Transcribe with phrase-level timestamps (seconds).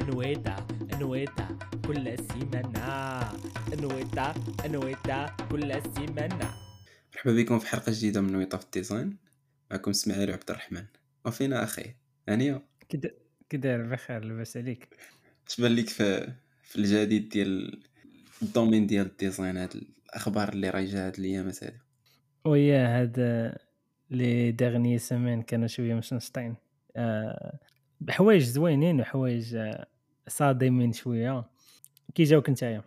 [0.00, 3.20] انويتا انويتا كل سيمانة
[3.72, 4.34] انويتا
[4.66, 6.66] انويتا كل سيمانة
[7.14, 9.16] مرحبا بكم في حلقة جديدة من نويطة في ال design
[9.70, 10.84] معكم إسماعيل عبد الرحمن.
[11.24, 11.94] وفينا أخي
[12.28, 12.62] هانية.
[13.48, 14.88] كي داير بخير لاباس عليك.
[15.48, 17.82] اش بان ليك في في الجديد ديال
[18.42, 21.78] ال domaine ديال ال design هاد الأخبار اللي رايجة هاد الأيامات هادي
[22.44, 23.52] ويا هاد
[24.10, 26.56] les dernières semaines كانوا شوية مشنشطين
[26.96, 27.58] آه،
[28.00, 29.86] بحوايج زوينين وحوايج آه،
[30.28, 31.44] صادمين شوية.
[32.14, 32.82] كي جاوك نتايا؟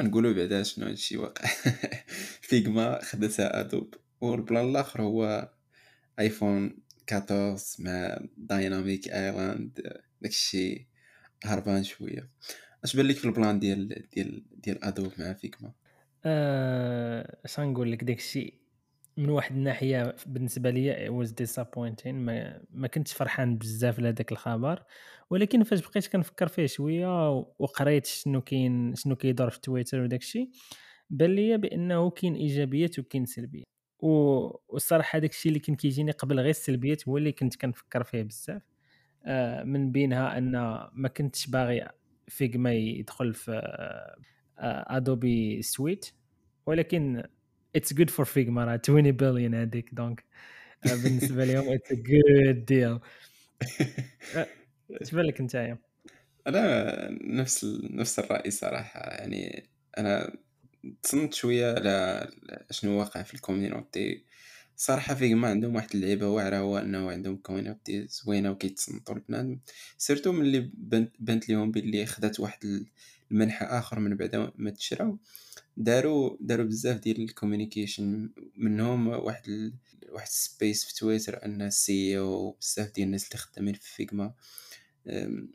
[0.00, 1.48] نقولوا بعدا شنو هادشي واقع.
[2.48, 5.50] Figma خدتها Adobe وال plan الآخر هو
[6.18, 6.78] iPhone
[7.12, 10.88] 14 مع Dynamic Island داكشي
[11.44, 12.30] هربان شوية.
[12.84, 15.72] اش بان لك في ال plan ديال ديال ديال Adobe مع Figma؟
[16.24, 18.59] آه، اش غنقول لك؟ داكشي
[19.20, 22.06] من واحد الناحية بالنسبة it was disappointing.
[22.06, 24.82] ما, ما كنتش فرحان بزاف لهذاك الخبر
[25.30, 30.50] ولكن فاش بقيت كنفكر فيه شوية وقريت شنو كاين شنو كيدور في تويتر وداك الشيء
[31.10, 33.66] بان ليا بأنه كاين إيجابيات وكاين سلبيات.
[33.98, 38.62] والصراحة داك الشيء اللي كان كيجيني قبل غير السلبيات هو اللي كنت كنفكر فيه بزاف.
[39.24, 40.50] آه، من بينها أن
[40.92, 41.88] ما كنتش باغي
[42.28, 43.60] فيجما يدخل في
[44.58, 46.12] Adobe suite
[46.66, 47.22] ولكن
[47.76, 50.24] it's good for Figma راه 20 بليون هذيك donc
[50.84, 52.98] بالنسبة لهم it's good deal
[54.90, 55.78] اش بالك نتايا
[56.46, 57.66] أنا نفس.
[57.90, 59.00] نفس الرأي صراحة.
[59.00, 60.36] يعني أنا
[61.02, 62.28] تصنت شوية على
[62.70, 64.24] شنو واقع في ال community.
[64.76, 69.58] صراحة Figma عندهم واحد اللعيبة واعرة هو إنه عندهم community زوينة وكيتصنتو البنادم
[69.98, 72.86] surtout ملي بنت, بنت ليهم بلي خدات واحد
[73.30, 75.18] المنحى آخر من بعد ما تشراو.
[75.80, 79.74] داروا داروا بزاف ديال ال communication منهم واحد ال...
[80.12, 84.34] واحد space في تويتر أن ال CEO بزاف ديال الناس اللي خدامين في Figma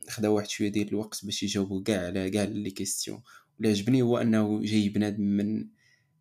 [0.10, 3.24] خداو واحد شوية ديال الوقت باش يجاوبوا كاع على كاع les questions
[3.58, 5.68] واللي عجبني هو أنه جاي بنادم من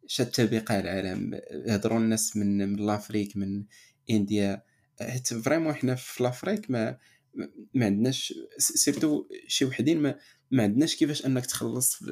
[0.07, 1.41] شتى بقاع العالم.
[1.69, 3.65] هضروا الناس من من l'Afrique من
[4.11, 4.63] India.
[5.01, 6.99] حيت vraiment حنا في l'Afrique ما
[7.75, 10.19] ما عندناش surtout شي وحدين ما
[10.55, 12.03] ما عندناش كيفاش انك تخلص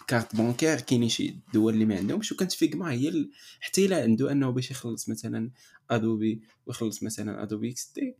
[0.00, 3.28] ب carte bancaire كاينين شي دول اللي ما عندهمش وكانت Figma هي.
[3.60, 5.50] حتى إلا عنده أنه باش يخلص مثلا
[5.90, 8.16] Adobe ويخلص مثلا Adobe XD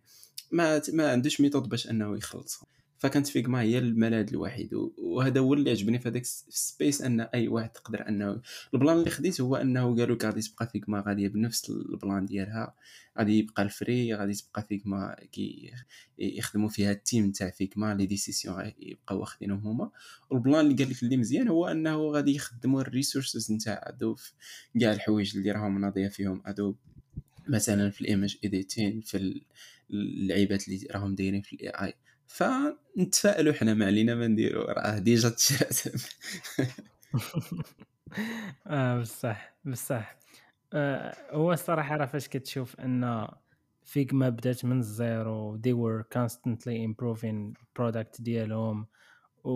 [0.53, 2.61] ما ما عندوش méthode باش أنه يخلص
[3.01, 7.49] فكانت Figma هي الملاذ الوحيد وهذا هو اللي عجبني في هذاك ال space أن أي
[7.49, 8.41] واحد تقدر أنه
[8.75, 12.27] ال plan اللي خديت هو أنه قالوا لك غادي تبقى Figma غاديه بنفس ال plan
[12.27, 12.75] ديالها
[13.19, 15.73] غادي يبقى ال free غادي تبقى Figma كي
[16.19, 19.91] يخدموا فيها ال team تاع Figma les décisions يبقاو واخدينهم هما.
[20.31, 24.19] وال plan اللي قال لك اللي مزيان هو أنه غادي يخدموا ال resources نتاع Adobe
[24.81, 26.77] كاع الحوايج اللي راهم ناضية فيهم Adobe
[27.49, 29.43] مثلا في ال image editing في
[29.91, 31.95] اللعيبات اللي راهم دايرين في ال AI
[32.31, 35.79] فنتفائلوا حنا ما علينا ما نديروا راه déjà تشرات
[38.67, 40.17] آه بصح بصح.
[40.73, 43.29] آه هو الصراحة راه فاش كتشوف أن
[43.85, 48.87] Figma بدات من الزيرو they were constantly improving product ديالهم
[49.45, 49.51] و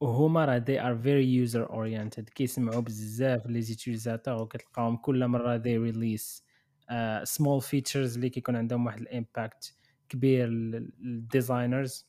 [0.00, 2.24] وهما راه they are very user oriented.
[2.34, 6.42] كيسمعوا بزاف les utilisateurs وكتلقاهم كل مرة they release
[6.90, 9.81] uh, small features اللي كيكون عندهم واحد ال impact.
[10.12, 12.06] كبير لل designers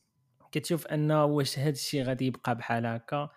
[0.52, 3.30] كتشوف أن واش هذا الشيء غادي يبقى بحال هكا.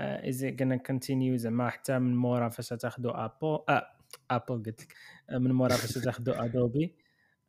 [0.00, 3.86] it's gonna continue زعما حتى من مورا فاش تاخذوا Apple آه
[4.30, 4.94] Apple قلت لك.
[5.30, 6.94] آه، من مورا فاش تاخذوا Adobe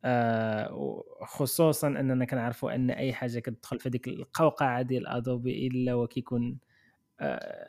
[0.04, 6.58] آه خصوصا أننا كنعرفوا أن أي حاجة كتدخل في هذيك القوقعة ديال Adobe إلا وكيكون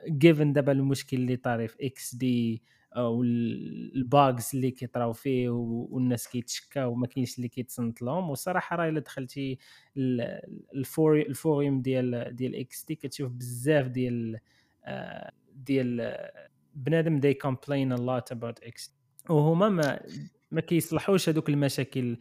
[0.08, 2.64] given آه دابا المشكل اللي طاري في XD وال
[2.98, 8.29] bugs اللي كيطراو فيه والناس كيتشكاو وما كاينش اللي كيتصنت لهم.
[8.29, 9.57] وصراحة راه إلا دخلتي
[10.78, 14.40] ال forum ديال ديال XD كتشوف بزاف ديال
[14.85, 16.18] آه، ديال
[16.75, 18.96] بنادم they complain a lot about XD
[19.29, 20.00] وهما ما
[20.52, 22.18] ما كيصلحوش هذوك المشاكل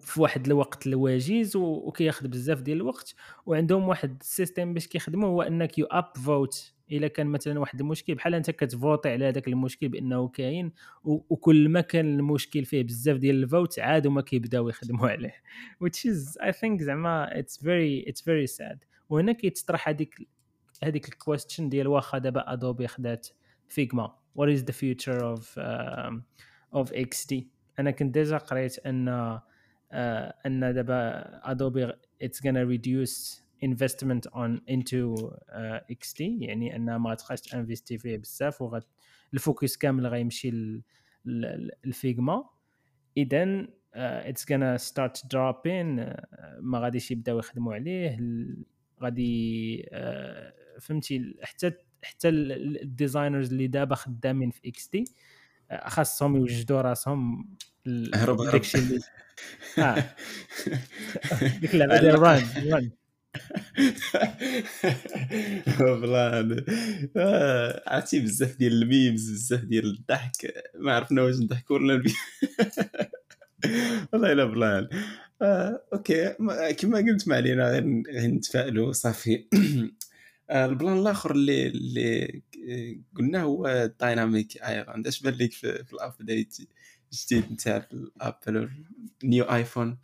[0.00, 3.14] في واحد الوقت الوجيز وكياخذ بزاف ديال الوقت.
[3.46, 8.14] وعندهم واحد ال system باش كيخدموا هو إنك you upvote إلا كان مثلا واحد المشكل
[8.14, 10.72] بحال أنت كتفوتي على هذاك المشكل بأنه كاين
[11.04, 15.34] وكل ما كان المشكل فيه بزاف ديال ال vote عاد هما كيبداو يخدموا عليه.
[15.84, 18.78] Which is I think زعما it's very it's very sad.
[19.08, 20.28] وهنا كيتطرح هذيك
[20.82, 23.28] هذيك ال question ديال واخا دابا Adobe خدات
[23.68, 26.12] Figma what is the future of uh,
[26.72, 27.34] of XD
[27.78, 29.40] أنا كنت déjà قريت أن uh,
[30.46, 31.92] أن دابا Adobe
[32.24, 38.62] it's gonna reduce investment on into uh, XD يعني انها ما تبقاش تانفيستي فيه بزاف
[38.62, 38.84] وغاد
[39.34, 40.80] ال focus كامل غيمشي
[41.24, 42.44] لل Figma
[43.16, 45.96] اذا it's gonna start dropping
[46.60, 48.18] ما غاديش يبداو يخدموا عليه
[49.02, 51.72] غادي آه، فهمتي حتى
[52.02, 55.04] حتى ال designers اللي دابا خدامين في XD
[55.86, 57.48] خاصهم يوجدوا راسهم
[58.14, 58.50] هرب هرب.
[58.52, 59.00] داكشي اللي
[59.78, 60.04] آه.
[61.60, 62.42] ديك اللعبة ديال run
[62.72, 62.90] run
[67.16, 70.54] آه، عرفتي بزاف ديال ال memes بزاف ديال الضحك.
[70.74, 72.02] ما عرفنا واش نضحكوا ولا
[74.12, 74.88] والله إلا plan
[75.42, 76.34] آه، okay.
[76.38, 77.84] ما- كما قلت ما علينا غير
[78.28, 78.92] نتفائلوا.
[78.92, 79.44] صافي.
[80.50, 82.42] آه، ال plan الآخر اللي اللي
[83.16, 86.56] قلنا هو Dynamic Island اش بان لك في, في ال update
[87.12, 88.70] الجديد نتاع ال Apple
[89.24, 89.98] new iPhone؟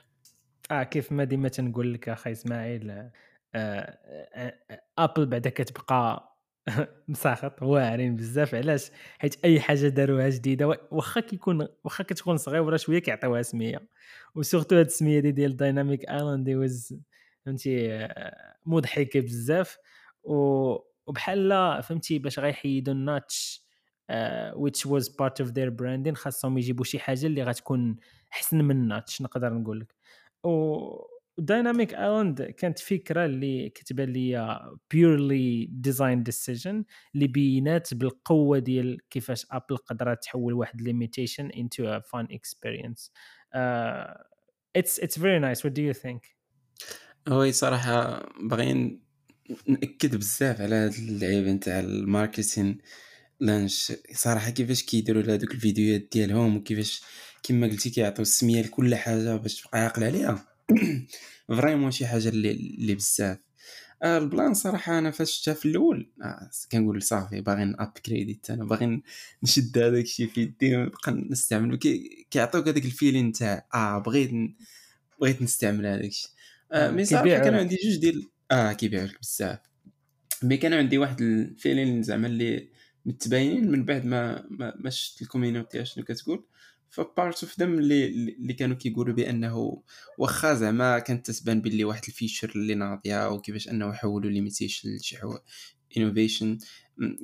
[0.70, 3.12] آه كيف ما ديما تنقول لك أخي إسماعيل آه،
[3.54, 3.98] آه،
[4.70, 6.32] آه، Apple بعدا كتبقى
[7.08, 12.76] مساخط واعرين بزاف علاش؟ حيت أي حاجة داروها جديدة وا- واخا كيكون واخا كتكون صغيرة
[12.76, 13.88] شوية كيعطيوها سمية.
[14.34, 17.00] و surtout هاد السمية دي ديال Dynamic Island ويز
[17.46, 19.78] فهمتي آه، مضحكة بزاف.
[20.24, 20.76] و-
[21.06, 23.66] وبحال فهمتي باش غيحيدوا ال notch
[24.54, 27.96] which was part of their branding خاصهم يجيبوا شي حاجة اللي غتكون
[28.32, 29.94] أحسن من ال notch نقدر نقول لك.
[30.46, 34.60] و Dynamic Island كانت فكرة اللي كتبان لي
[34.90, 36.84] purely design decision
[37.14, 41.50] اللي بينات بالقوة ديال كيفاش Apple قدرت تحول واحد limitation
[42.00, 43.10] fun experience.
[43.54, 44.14] uh,
[44.75, 45.64] it's it's very nice.
[45.64, 46.37] What do you think?
[47.28, 49.02] هو صراحة باغيين
[49.69, 52.78] نأكد بزاف على هاد اللعيبة نتاع ال marketing
[53.40, 57.02] launch صراحة كيفاش كيديروا لهادوك الفيديوهات ديالهم وكيفاش
[57.42, 60.46] كيما قلتي كيعطيو السمية لكل حاجة باش تبقى عاقل عليها.
[61.48, 63.38] vraiment شي حاجة اللي اللي بزاف.
[64.02, 69.02] آه، البلان صراحة أنا فاش شفتها في الأول آه، كنقول صافي باغي نابكريديت أنا باغي
[69.42, 74.30] نشد هذاك الشيء في يدي ونبقى نستعملو كي- كيعطيوك هذاك ال feeling تاع آه بغيت
[75.20, 76.30] بغيت نستعمل هذاك الشيء
[76.72, 77.54] آه، آه، mais كيبيعوا كان.
[77.54, 79.58] عندي جوج ديال آه كيبيعوا لك بزاف.
[80.43, 82.68] mais كان عندي واحد ال feeling زعما اللي
[83.06, 86.44] متباينين من بعد ما ما, ما شفت ال community شنو كتقول.
[86.90, 89.82] ف part of them اللي اللي كانوا كيقولوا بأنه
[90.18, 95.18] واخا زعما كانت تتبان باللي واحد ال feature اللي ناضية وكيفاش أنه حولوا limitation لشي
[95.96, 96.58] innovation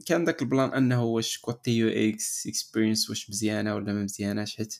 [0.06, 4.74] كان داك البلان أنه واش côté UX experience واش مزيانة ولا ما مزياناش حيت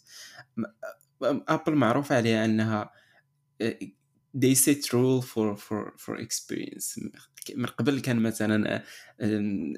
[1.23, 2.91] Apple معروف عليها أنها
[4.35, 6.99] they set rule for for for experience.
[7.57, 8.83] من قبل كان مثلا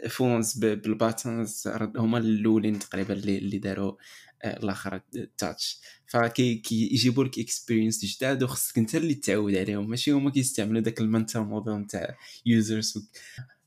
[0.08, 3.96] فونز بالباتنز هما الأولين تقريبا اللي داروا
[4.44, 5.00] الآخر
[5.38, 9.90] تاتش فكيجيبوا لك اكسبيرينس جداد وخصك انت اللي تعود عليهم.
[9.90, 13.08] ماشي هما كيستعملوا داك المنتال موديل نتاع يوزرز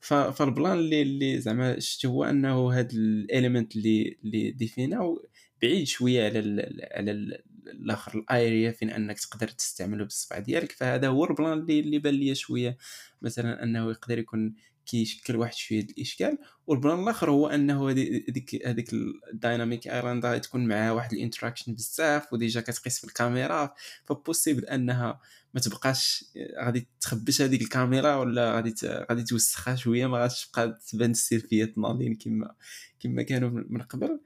[0.01, 5.17] فالبلان اللي اللي زعما شفت هو انه هاد الاليمنت اللي اللي ديفينا
[5.61, 8.19] بعيد شوية على ال على ال الآخر.
[8.19, 10.71] الآيريا فين أنك تقدر تستعمله بالصبع ديالك.
[10.71, 12.77] فهذا هو البلان اللي اللي بان ليا شوية.
[13.21, 14.55] مثلا أنه يقدر يكون
[14.87, 16.37] كيشكل واحد شوية الإشكال
[16.67, 18.93] والبلان الآخر هو أنه هذي- هذيك هذيك
[19.33, 23.73] ال Dynamic Island غادي تكون معها واحد ال interaction بزاف و déjà كتقيس في الكاميرا
[24.05, 25.19] ف possible أنها
[25.53, 26.25] ما تبقاش
[26.63, 32.15] غادي تخبش هذيك الكاميرا ولا غادي غادي توسخها شوية ما غاديش تبقى تبان السيلفيات ناضين
[32.15, 32.55] كما
[32.99, 34.19] كما كانوا من قبل.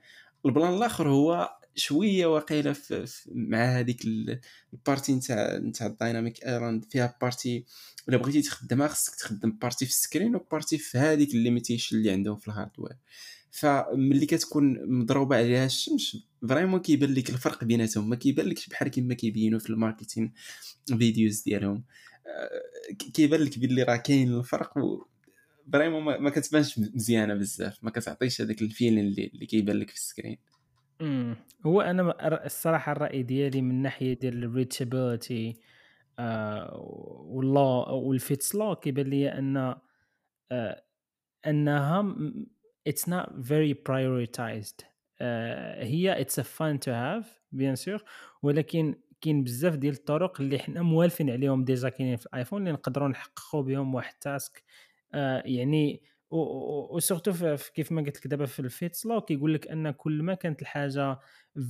[0.46, 2.76] البلان الآخر هو شوية واقيلا
[3.32, 4.40] مع هذيك ال-
[4.74, 7.66] ال partie نتاع نتاع ال Dynamic Island فيها partie
[8.10, 11.98] الا بغيتي تخدمها خصك تخدم partie في ال screen و partie في هذيك ال limitation
[11.98, 12.96] اللي عندهم في ال hardware
[13.52, 16.18] فملي كتكون مضروبة عليها الشمس
[16.50, 18.10] vraiment كيبان لك الفرق بيناتهم.
[18.10, 20.34] ما كيبان لكش بحال كما كيبينوا في ال marketing
[20.88, 21.84] videos ديالهم.
[22.28, 25.06] آه، كيبان لك باللي راه كاين الفرق و
[25.74, 27.84] vraiment ما, كتبانش مزيانة بزاف.
[27.84, 30.38] ما كتعطيش هذاك ال feeling اللي كيبان لك في ال screen.
[31.66, 35.60] هو أنا الصراحة الرأي ديالي من ناحية ديال ال reachability
[37.24, 39.76] والله وال Fitts' law كيبان لي أن
[40.52, 40.84] آه،
[41.48, 42.16] أنها
[42.88, 43.78] it's not very
[45.22, 48.04] آه، هي it's a fun to have bien sûr
[48.44, 52.72] ولكن كاين بزاف ديال الطرق اللي حنا موالفين عليهم déjà كاينين في ال iPhone اللي
[52.72, 54.64] نقدروا نحققوا بهم واحد ال task
[55.14, 59.68] آه، يعني و surtout كيف ما قلت لك دابا في ال Fitts' law كيقول لك
[59.68, 61.20] أن كل ما كانت الحاجة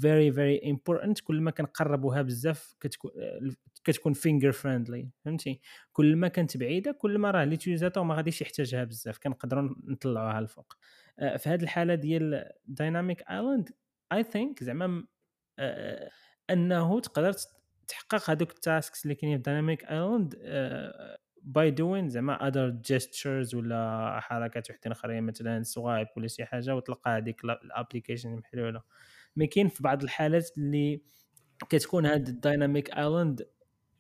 [0.02, 3.12] very very important كل ما كنقربوها بزاف كتكون
[3.84, 5.62] كتكون finger friendly فهمتي؟
[5.94, 10.74] كل ما كانت بعيدة كل ما راه l'utilisateur ما غاديش يحتاجها بزاف كنقدروا نطلعوها الفوق
[11.20, 13.70] آه، في هذه الحالة ديال Dynamic Island
[14.14, 15.06] I think زعما
[15.60, 16.10] آه،
[16.50, 17.34] أنه تقدر
[17.88, 20.36] تحقق هذوك ال tasks اللي كاينين في Dynamic Island
[21.44, 27.12] by doing زعما other gestures ولا حركات وحدين أخرين مثلا swipe ولا شي حاجة وتلقى
[27.18, 28.82] هذيك ال application محلولة.
[29.36, 31.02] mais كاين في بعض الحالات اللي
[31.70, 33.48] كتكون هاد ال Dynamic Island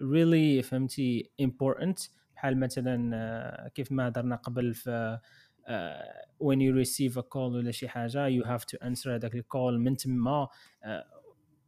[0.02, 2.00] really فهمتي important
[2.36, 5.20] بحال مثلا آه، كيف ما هضرنا قبل في
[5.68, 9.44] آه، when you receive a call ولا شي حاجة you have to answer هذاك ال
[9.44, 10.48] call من تما.
[10.84, 11.21] آه،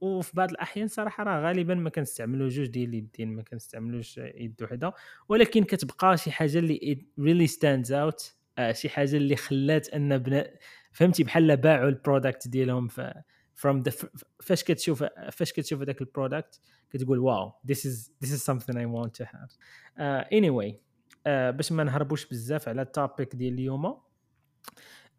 [0.04, 4.94] وفي بعض الأحيان صراحة راه غالبا ما كنستعملوا جوج ديال اليدين ما كنستعملوش يد وحدة.
[5.30, 8.24] ولكن كتبقى شي حاجة اللي really stands out
[8.72, 10.50] شي حاجة اللي خلات أن بنا
[10.92, 14.06] فهمتي؟ بحال باعوا ال product ديالهم the
[14.42, 19.14] فاش كتشوف فاش كتشوف هذاك ال product كتقول wow is this is something I want
[19.22, 19.52] to have.
[19.98, 23.98] uh, anyway uh, باش ما نهربوش بزاف على ال topic ديال اليوم.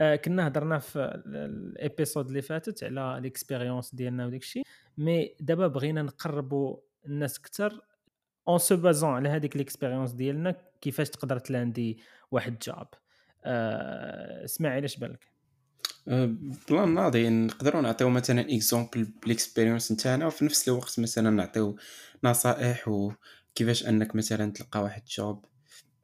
[0.00, 4.62] كنا هضرنا في ال episode اللي فاتت على ال expérience ديالنا وداك الشيء
[4.98, 7.80] mais دابا بغينا نقربوا الناس أكثر
[8.48, 11.98] en se basant على هذيك ال expérience ديالنا كيفاش تقدر ت land-ي
[12.30, 12.88] واحد job
[14.44, 15.34] اسماعيل اش بالك؟
[16.06, 21.76] بلان ناضي نقدروا نعطيو مثلا exemple بال expérience نتاعنا وفي نفس الوقت مثلا نعطيو
[22.24, 25.44] نصائح وكيفاش أنك مثلا تلقى واحد job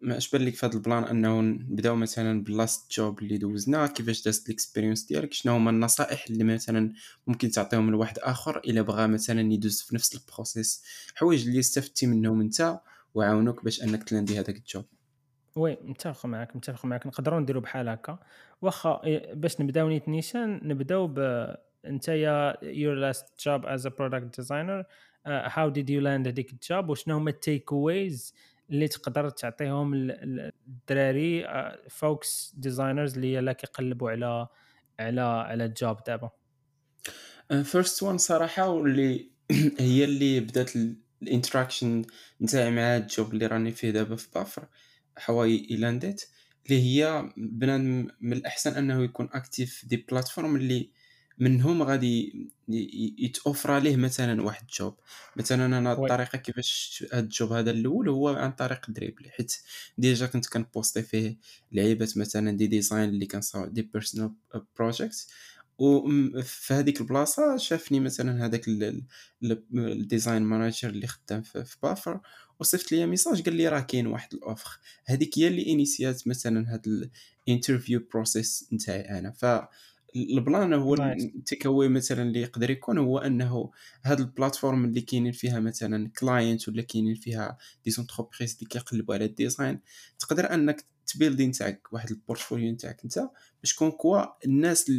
[0.01, 4.25] ما أشبه لك في هذا البلان أنه نبداو مثلا بال last job اللي دوزنا كيفاش
[4.25, 6.93] دازت ال expérience ديالك شنو هما النصائح اللي مثلا
[7.27, 12.07] ممكن تعطيهم لواحد آخر إلا بغى مثلا يدوز في نفس ال process؟ حوايج اللي استفدتي
[12.07, 12.81] منهم أنت
[13.15, 14.85] وعاونوك باش أنك تلاندي هذاك ال job.
[15.57, 18.19] oui متفق معك متفق معك نقدروا نديروا بحال هكا.
[18.63, 19.01] واخا
[19.35, 21.19] باش نبداو نيت نيشان نبداو ب
[21.87, 24.85] أنت يا last job as a product designer
[25.27, 28.35] uh, how did you land هذيك ال job؟ وشنو هما ال takeaways
[28.71, 31.47] اللي تقدر تعطيهم الدراري
[31.91, 34.49] folks designers اللي يلا كيقلبوا على
[35.01, 36.31] على على ال job دابا.
[37.65, 39.31] first one صراحة واللي
[39.79, 40.71] هي اللي بدات
[41.23, 42.03] ال interaction
[42.43, 44.67] نتاعي مع ال job اللي راني فيه دابا في Buffer
[45.17, 46.25] how I landed it
[46.67, 50.91] اللي هي بنادم من الأحسن أنه يكون active في des plateformes اللي
[51.41, 52.49] منهم غادي
[53.19, 54.95] يتوفر عليه مثلا واحد job
[55.37, 59.57] مثلا أنا الطريقة كيفاش هاد ال job هذا الأول هو عن طريق Dribbble حيت
[59.99, 61.39] déjà كنت كنبوستي فيه
[61.73, 64.35] لعيبات مثلا des designs اللي كنصاوب des personal
[64.79, 65.27] projects
[65.79, 68.65] وفي هذيك البلاصة شافني مثلا هذاك
[69.75, 72.21] ال design manager اللي خدام في Buffer
[72.61, 74.79] وصيفط لي message قال لي راه كاين واحد ال offer.
[75.07, 77.11] هذيك هي اللي انيسيات مثلا هاد
[77.49, 79.31] ال interview process نتاعي أنا.
[79.31, 79.45] ف
[80.17, 83.71] ال plan هو التيكاوي مثلا اللي يقدر يكون هو أنه
[84.05, 89.15] هاد ال platform اللي كاينين فيها مثلا client ولا كاينين فيها des entreprises اللي كيقلبوا
[89.15, 89.81] على ال design
[90.19, 93.29] تقدر أنك تبيلدي نتاعك واحد ال portfolio نتاعك أنت
[93.63, 94.93] باش comme quoi الناس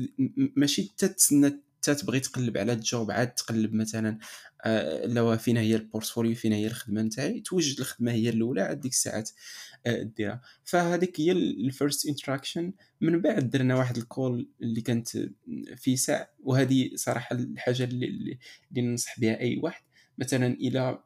[0.56, 1.60] ماشي تتسنى
[1.90, 4.18] تبغي تقلب على ال job عاد تقلب مثلا
[4.66, 8.80] آه لو فينا هي ال portfolio فينا هي الخدمة نتاعي توجد الخدمة هي الأولى عاد
[8.80, 9.30] ديك الساعات
[9.86, 10.42] آه ديرها.
[10.64, 15.08] فهذيك هي ال first interaction من بعد درنا واحد ال call اللي كانت
[15.78, 19.84] في ساعه وهذه صراحة الحاجة اللي, اللي ننصح بها أي واحد.
[20.18, 21.00] مثلا إلى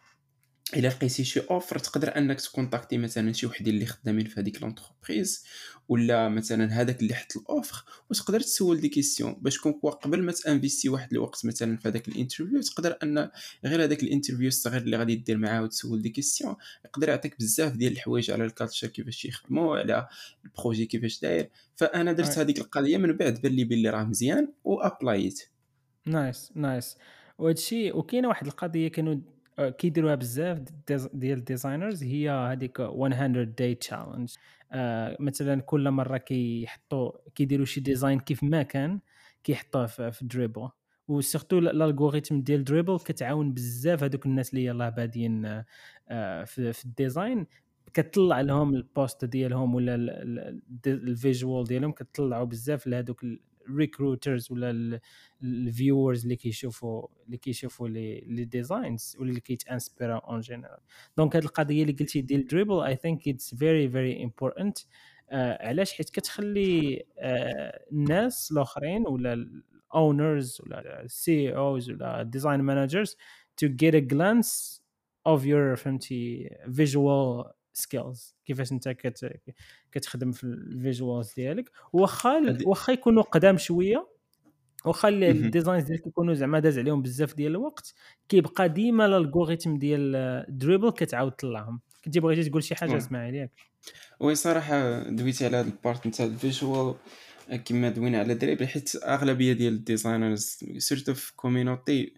[0.73, 5.45] إلا لقيتي شي offer تقدر إنك تكونتاكتي مثلا شي وحدين اللي خدامين في هذيك l'entreprise
[5.89, 10.31] ولا مثلا هذاك اللي حط ال offer وتقدر تسول des questions باش كون قبل ما
[10.31, 13.29] تانفيستي واحد الوقت مثلا في هذاك ال interview تقدر إن
[13.65, 16.55] غير هذاك ال interview الصغير اللي غادي دير معاه وتسول des questions
[16.85, 20.07] يقدر يعطيك بزاف ديال الحوايج على ال culture كيفاش يخدموا على
[20.45, 21.49] ال projet كيفاش داير.
[21.75, 25.41] فأنا درت هذيك القضية من بعد بان لي بلي راه مزيان وابلايت
[26.05, 26.97] nice nice
[27.37, 29.15] وهادشي وكاينة واحد القضية كانوا
[29.59, 30.59] كيديروها بزاف
[31.13, 34.35] ديال ال designers هي هذيك 100 day challenge
[35.19, 38.99] مثلا كل مرة كيحطوا كيديروا شي design كيف ما كان
[39.43, 40.69] كيحطوه في Dribbble
[41.07, 45.63] و surtout ال algorithm ديال Dribbble كتعاون بزاف هذوك الناس اللي يلاه بادين
[46.09, 47.47] آه، في ال design.
[47.93, 49.95] كتطلع لهم ال post ديالهم ولا
[50.87, 53.25] ال visual ديالهم كتطلعوا بزاف لهذوك
[53.69, 54.99] ال recruiters ولا
[55.43, 60.79] ال viewers اللي كيشوفوا اللي كيشوفوا les designs ولا اللي كيتانسبيرا en général
[61.17, 64.77] donc هذه القضية اللي قلتي ديال Dribbble I think it's very very important
[65.31, 72.59] علاش؟ حيت كتخلي uh, الناس الآخرين ولا ال owners ولا ال CEOs ولا ال design
[72.61, 73.17] managers
[73.63, 74.81] to get a glance
[75.27, 79.39] of your فهمتي visual skills كيفاش أنت كت...
[79.91, 81.71] كتخدم في ال visuals ديالك.
[81.93, 84.07] واخا واخا يكونوا قدام شوية
[84.85, 87.93] واخا ال designs ديالك يكونوا زعما داز عليهم بزاف ديال الوقت
[88.29, 93.51] كيبقى ديما ال algorithm ديال Dribbble كتعاود تطلعهم كنتي بغيتي تقول شي حاجة اسماعيل ياك
[94.19, 96.95] oui صراحة دويتي على هذا ال part نتاع ال visual
[97.65, 102.13] كما دوينا على Dribbble حيت أغلبية ديال ال designers surtout في community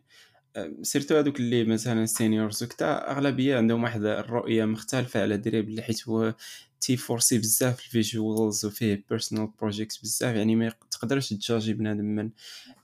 [0.82, 6.34] surtout هذوك اللي مثلا seniors وكتا أغلبية عندهم واحد الرؤية مختلفة على اللي حيت هو
[6.82, 12.30] تي فورسي بزاف ال visuals وفيه personal project بزاف يعني ما تقدرش تجاجي بنادم من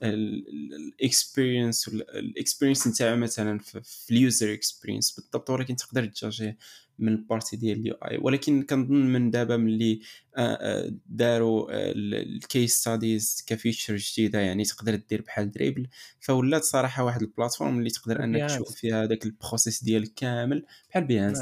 [0.02, 6.56] ال experience ال experience نتاعو مثلا في ال user experience بالضبط ولكن تقدر تجاجيه.
[6.98, 10.00] من ال partie ديال ال UI ولكن كنظن من دابا ملي
[10.36, 15.86] آه، آه، داروا ال case studies ك feature جديدة يعني تقدر دير بحال Dribbble
[16.20, 20.64] فولات صراحة واحد ال platform اللي تقدر أنك تشوف فيها هذاك ال process ديالك كامل
[20.90, 21.38] بحال Behance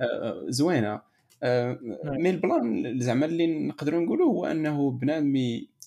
[0.00, 1.12] آه، زوينة.
[2.04, 5.36] mais ال plan زعما اللي نقدروا نقولوا هو أنه بنادم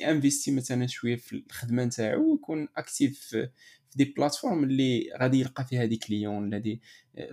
[0.02, 3.50] ينفيستي مثلا شوية في الخدمة نتاعو ويكون active في
[3.96, 6.82] des plateformes اللي غادي يلقى فيها des clients ولا des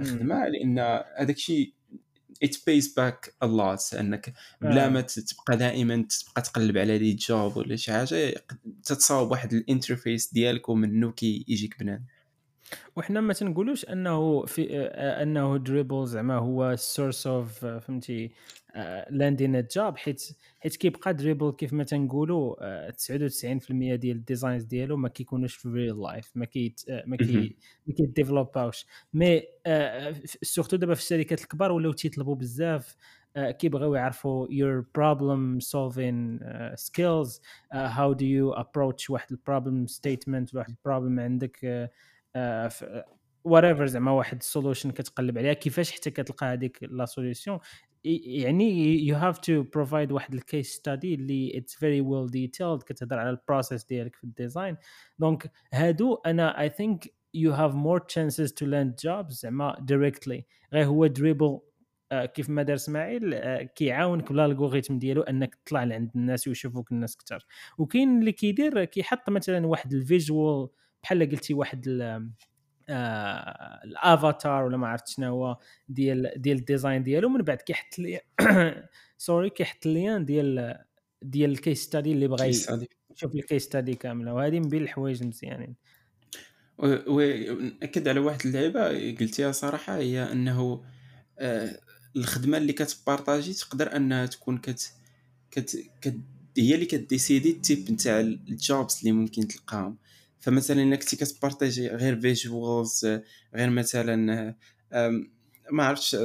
[0.00, 0.78] خدمة لأن
[1.18, 1.72] هذاك الشيء
[2.42, 7.56] it pays back a lot أنك بلا ما تبقى دائما تبقى تقلب على les jobs
[7.56, 8.34] ولا شي حاجة
[8.84, 12.02] تتصاوب واحد ال interface ديالك ومنه كي يجيك بنان
[12.96, 18.30] وحنا ما تنقولوش أنه في آه، أنه Dribbble زعما هو source of فهمتي
[19.10, 20.22] landing job حيت
[20.60, 22.56] حيت كيبقى Dribbble كيف ما تنقولوا
[22.90, 27.16] 99% آه، ديال ال designs ديالو ما كيكونوش في real life ما كي آه، ما
[27.16, 29.42] كي ما كيديفلوباوش mais
[30.42, 32.96] surtout دابا في الشركات الكبار ولاو تيطلبوا بزاف
[33.36, 37.40] كيبغيو يعرفوا your problem solving uh, skills
[37.74, 41.88] uh, how do you approach واحد ال problem statement واحد ال problem عندك
[42.36, 43.12] uh,
[43.44, 47.58] whatever زعما واحد ال solution كتقلب عليها كيفاش حتى كتلقى هذيك la solution
[48.04, 53.18] يعني you have to provide واحد ال case study اللي it's very well detailed كتهضر
[53.18, 54.76] على ال process ديالك في ال design
[55.18, 60.86] donc هادو أنا I think you have more chances to land jobs زعما directly غير
[60.86, 61.60] هو Dribbble
[62.12, 67.16] آه، كيف ما دار إسماعيل آه، كيعاونك بلا ديالو أنك تطلع لعند الناس ويشوفوك الناس
[67.16, 67.46] أكثر
[67.78, 70.68] وكاين اللي كيدير كيحط مثلا واحد ال visual
[71.02, 71.88] بحال قلتي واحد
[72.88, 75.58] آه الأفاتار ولا ما عرفت شنو هو
[75.88, 78.20] ديال ديال ال design ديالو من بعد كيحط لي
[79.18, 80.78] sorry كيحط lien ديال
[81.22, 82.48] ديال ال case study اللي بغى
[83.16, 85.74] يشوف ال case study كامله وهذه من بين الحوايج مزيانين.
[86.78, 88.88] ونأكد على واحد اللعيبة
[89.20, 90.84] قلتيها صراحة هي أنه
[91.38, 91.80] آه
[92.16, 94.92] الخدمة اللي كتبارطاجي تقدر انها تكون كت
[95.50, 96.16] كت, كت
[96.58, 99.98] هي اللي كديسيدي ال type نتاع ال jobs اللي ممكن تلقاهم.
[100.42, 103.06] فمثلا الا كنتي كتبارطاجي غير visuals
[103.54, 104.54] غير مثلا
[105.72, 106.16] ما عرفتش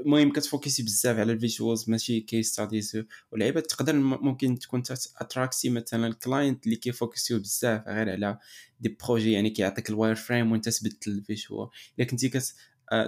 [0.00, 4.82] المهم كتفوكسي بزاف على ال visuals ماشي case studies ولعيبة تقدر ممكن تكون
[5.20, 8.38] أتراكسي مثلا ال client اللي كيفوكسيو بزاف غير على
[8.80, 11.68] des projets يعني كيعطيك ال wireframe وانت تبدل ال visual.
[11.98, 12.54] إلا كنتي كت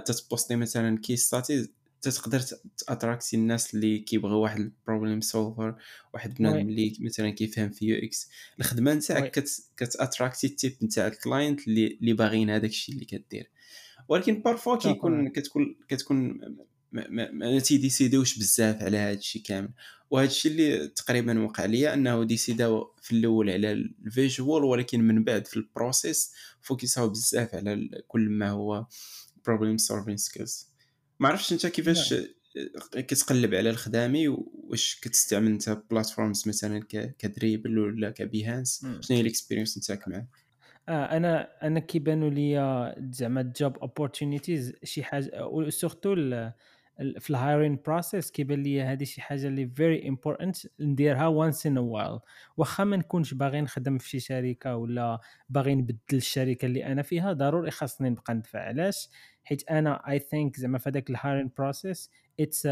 [0.05, 1.69] تتبوستي مثلا case studies
[2.01, 2.39] تقدر
[2.87, 5.75] تاتراكسي الناس اللي كيبغيو واحد ال problem solver
[6.13, 8.29] واحد بنادم اللي مثلا كيفهم في UX.
[8.59, 13.05] الخدمة نتاعك كت كتأتراكتي ال type نتاع ال client اللي اللي باغيين هذاك الشيء اللي
[13.05, 13.51] كدير.
[14.07, 16.39] ولكن parfois كيكون كتكون كتكون
[16.91, 19.69] ما, ما تيديسيديوش بزاف على هذا الشيء كامل.
[20.09, 25.23] وهذا الشيء اللي تقريبا وقع ليا أنه ديسيداو في الأول على ال visual ولكن من
[25.23, 28.85] بعد في ال process فوكساو بزاف على كل ما هو
[29.45, 30.76] problem solving skills
[31.19, 32.23] ما عرفتش انت كيفاش نعم.
[32.91, 36.83] كتقلب على الخدامي واش كتستعمل انت platforms مثلا
[37.19, 40.27] ك Dribbble ولا ك Behance؟ شنو هي ال experience نتاعك معاه؟
[40.89, 46.15] آه أنا أنا كيبانوا لي زعما job opportunities شي حاجة surtout
[47.19, 51.77] في ال hiring process كيبان لي هذه شي حاجة اللي very important نديرها once in
[51.77, 52.19] a while
[52.57, 57.33] واخا ما نكونش باغي نخدم في شي شركة ولا باغي نبدل الشركة اللي أنا فيها
[57.33, 58.59] ضروري خاصني نبقى ندفع.
[58.59, 59.09] علاش؟
[59.47, 62.67] حيت أنا I think زعما في هذاك ال hiring process it's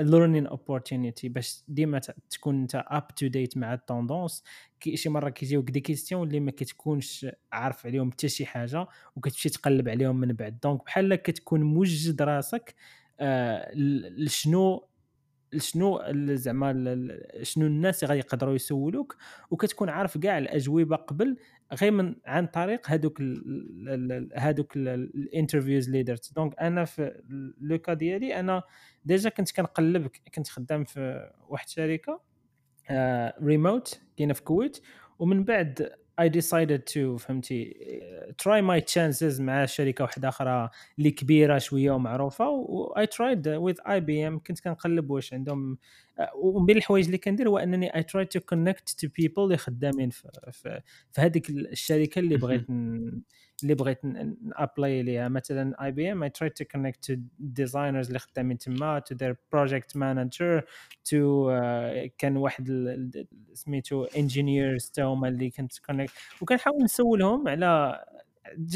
[0.00, 4.44] learning opportunity باش ديما تكون أنت up to date مع ال tendances
[4.80, 9.48] كي شي مرة كيجيوك des questions اللي ما كتكونش عارف عليهم حتى شي حاجة وكتمشي
[9.48, 10.58] تقلب عليهم من بعد.
[10.62, 12.74] donc بحال كتكون موجد راسك
[13.20, 13.74] آه
[14.18, 14.88] لشنو
[15.56, 16.02] شنو
[16.34, 16.72] زعما
[17.42, 19.16] شنو الناس غادي يقدروا يسولوك
[19.50, 21.36] وكتكون عارف كاع الأجوبة قبل
[21.72, 23.22] غير من عن طريق هذوك
[24.36, 26.34] هذوك ال interviews اللي درت.
[26.34, 27.22] donc أنا في
[27.60, 28.62] le cas ديالي أنا
[29.04, 32.20] déjà كنت كنقلب كنت خدام في واحد الشركة
[33.42, 34.78] ريموت آه، كاينة في الكويت
[35.18, 37.76] ومن بعد I decided to فهمتي
[38.42, 43.80] try my chances مع شركة واحدة أخرى اللي كبيرة شوية ومعروفة و I tried with
[43.86, 45.78] IBM كنت كنقلب واش عندهم
[46.34, 50.10] ومن بين الحوايج اللي كندير هو أنني I try to connect to people اللي خدامين
[50.10, 50.80] في, في,
[51.12, 52.66] في هذيك الشركة اللي بغيت
[53.62, 55.28] اللي بغيت ن apply ليها.
[55.28, 60.64] مثلا IBM I try to connect to designers اللي خدامين تما to their project manager
[61.04, 61.50] to
[62.18, 62.68] كان واحد
[63.52, 68.00] سميتو engineers تا هما اللي كنت connect وكنحاول نسولهم على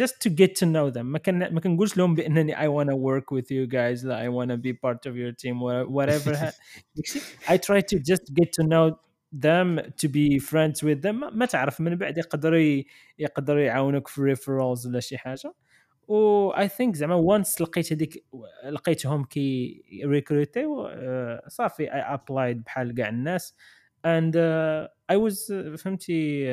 [0.01, 1.05] just to get to know them.
[1.05, 4.57] ما كان ما كنقولش لهم بأنني I wanna work with you guys لا I wanna
[4.57, 5.61] be part of your team
[5.97, 6.53] whatever.
[7.53, 11.33] I try to just get to know them to be friends with them.
[11.33, 12.83] ما تعرف من بعد يقدروا
[13.19, 15.55] يقدروا يعاونوك في referrals ولا شي حاجة.
[16.09, 18.25] و I think زعما once لقيت هذيك
[18.65, 23.55] لقيتهم كي ريكروتيو آه، صافي I applied بحال كاع الناس.
[24.05, 24.37] and
[25.11, 26.49] I was فهمتي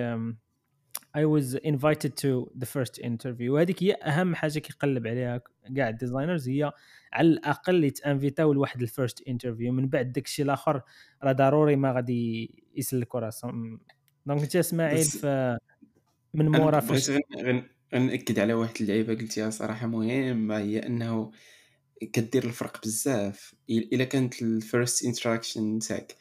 [1.16, 5.42] I was invited to the first interview وهذيك هي أهم حاجة كيقلب عليها
[5.76, 6.72] كاع ال designers هي
[7.13, 10.82] على الأقل يتانفيتاو لواحد ال first interview من بعد داك الشيء الآخر
[11.24, 13.80] راه ضروري ما غادي يسلكوا راسهم
[14.26, 15.08] donc انت إسماعيل
[16.34, 17.12] من مورا فاش.
[17.94, 21.32] غنأكد على واحد اللعيبة قلتيها صراحة مهمه هي أنه
[22.13, 23.56] كدير الفرق بزاف.
[23.70, 26.16] إلا كانت ال first interaction تاعك.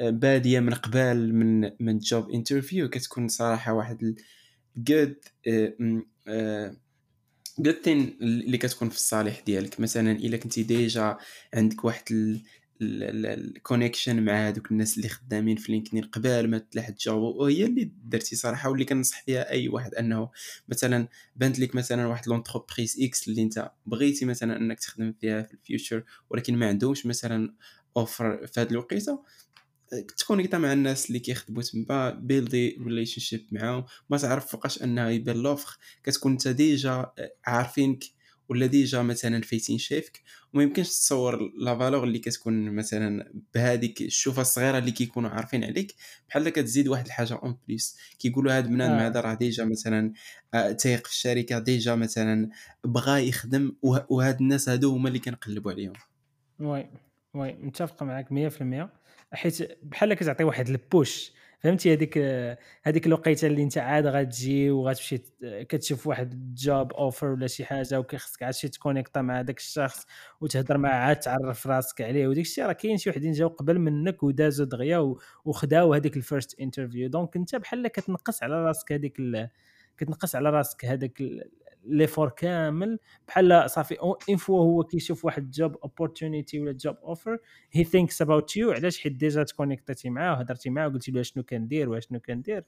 [0.00, 4.14] بادية من قبل من من job interview كتكون صراحة واحد
[4.76, 5.16] good
[7.58, 9.80] good thing اللي كتكون في الصالح ديالك.
[9.80, 11.16] مثلا إلا كنتي déjà
[11.54, 12.40] عندك واحد
[12.80, 17.64] ال connection مع هذوك الناس اللي خدامين في LinkedIn قبل ما تلاح ال job وهي
[17.64, 20.30] اللي درتي صراحة واللي كنصح فيها أي واحد أنه
[20.68, 25.54] مثلا بانت لك مثلا واحد l'entreprise X اللي أنت بغيتي مثلا أنك تخدم فيها في
[25.54, 27.54] ال future ولكن ما عندهمش مثلا
[27.96, 29.22] offre في هذه الوقيتة
[30.18, 33.84] تكونيكتا مع الناس اللي كيخدموا تما بيلدي relationship معاهم.
[34.10, 37.12] ما تعرف فوقاش انه يبان l'offre كتكون أنت déjà
[37.46, 38.04] عارفينك
[38.48, 40.22] ولا déjà مثلا فايتين شايفك
[40.54, 45.94] وما يمكنش تصور la valeur اللي كتكون مثلا بهذيك الشوفة الصغيرة اللي كيكونوا عارفين عليك.
[46.28, 49.06] بحال كتزيد واحد الحاجة en plus كيقولوا هذا بنادم آه.
[49.06, 50.12] هذا راه déjà مثلا
[50.54, 52.50] آه، تايق في الشركة déjà مثلا
[52.84, 55.92] بغى يخدم وهاد الناس هادو هما اللي كنقلبوا عليهم.
[56.60, 56.86] oui
[57.34, 58.88] oui متفق معك 100%
[59.32, 61.32] حيت بحال كتعطي واحد ال push
[61.64, 62.18] فهمتي؟ هذيك
[62.82, 68.42] هذيك الوقيته اللي انت عاد غتجي وغتمشي كتشوف واحد job offer ولا شي حاجة وكيخصك
[68.42, 70.06] عاد شي تكونيكتا مع داك الشخص
[70.40, 74.22] وتهضر معاه عاد تعرف راسك عليه وديك الشيء راه كاين شي وحدين جاو قبل منك
[74.22, 79.16] ودازوا دغيا وخداو هذيك ال first interview donc انت بحال كتنقص على راسك هذيك
[79.96, 81.22] كتنقص على راسك هذاك
[81.86, 87.38] l'effort كامل بحال صافي une fois هو كيشوف واحد job opportunity ولا job offer
[87.72, 91.88] he thinks about you علاش حيت déjà تكونيكتاتي معاه وهضرتي معاه وقلتي له شنو كندير
[91.88, 92.64] وشنو كندير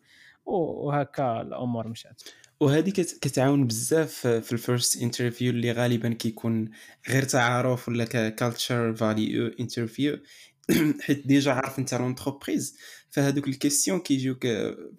[0.47, 2.23] وهكا الأمور مشات.
[2.61, 6.71] وهذه كتعاون بزاف في ال first interview اللي غالبا كيكون
[7.09, 10.19] غير تعارف ولا culture value interview
[11.05, 12.77] حيت déjà عارف انت l'entreprise
[13.11, 14.47] فهادوك les questions كيجيوك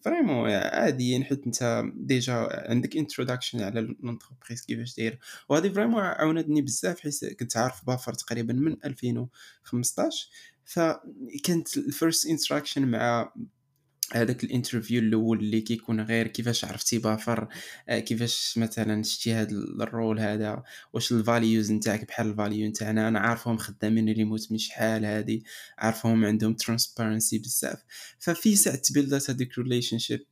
[0.02, 5.20] vraiment عاديين حيت انت ديجا عندك introduction على l'entreprise كيفاش داير.
[5.50, 10.30] وهذه vraiment عاونتني بزاف حيت كنت عارف Buffer تقريبا من 2015
[10.66, 13.34] فكانت ال first interaction مع
[14.14, 17.48] هذاك ال interview الأول اللي كيكون غير كيفاش عرفتي Buffer
[17.90, 22.70] آه، كيفاش مثلا شتي هذا ال role هذا واش ال values نتاعك بحال ال value
[22.70, 23.08] نتاعنا.
[23.08, 25.44] أنا عارفهم خدامين ريموت من شحال هادي
[25.78, 27.84] عارفهم عندهم transparency بزاف.
[28.20, 30.26] ففي ساعة ت build ات هذيك relationship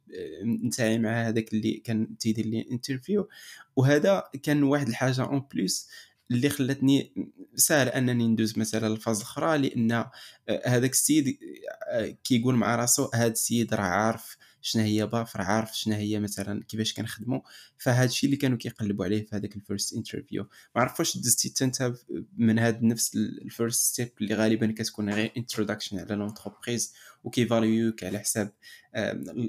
[0.66, 3.30] نتاعي مع هذاك اللي كان تيدير لي interview
[3.76, 5.90] وهذا كان واحد الحاجة en plus
[6.32, 7.14] اللي خلاتني
[7.56, 10.10] سهل أنني ندوز مثلا les phases الاخرى لأن آه،
[10.66, 11.38] هذاك السيد
[11.92, 16.64] آه، كيقول مع راسو هذا السيد راه عارف شنو هي Buffer عارف شنو هي مثلا
[16.64, 17.40] كيفاش كنخدموا
[17.78, 21.66] فهذا الشيء اللي كانوا كيقلبوا عليه في هذاك ال first interview ما عرف واش دزتي
[21.66, 21.94] أنت
[22.38, 27.91] من هذا نفس ال first step اللي غالبا كتكون غير introduction على l'entreprise وكي évaluer
[27.91, 28.52] وك على حساب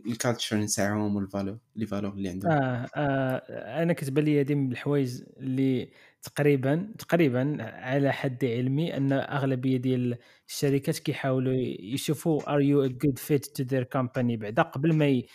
[0.06, 2.52] ال culture نتاعهم وال value les valeurs اللي عندهم.
[2.52, 5.90] آه, آه أنا كتبان لي هذه من الحوايج اللي
[6.26, 13.18] تقريبا تقريبا على حد علمي أن أغلبية ديال الشركات كيحاولوا يشوفوا are you a good
[13.18, 14.62] fit to their company بعدا.
[14.62, 15.26] قبل ما ي...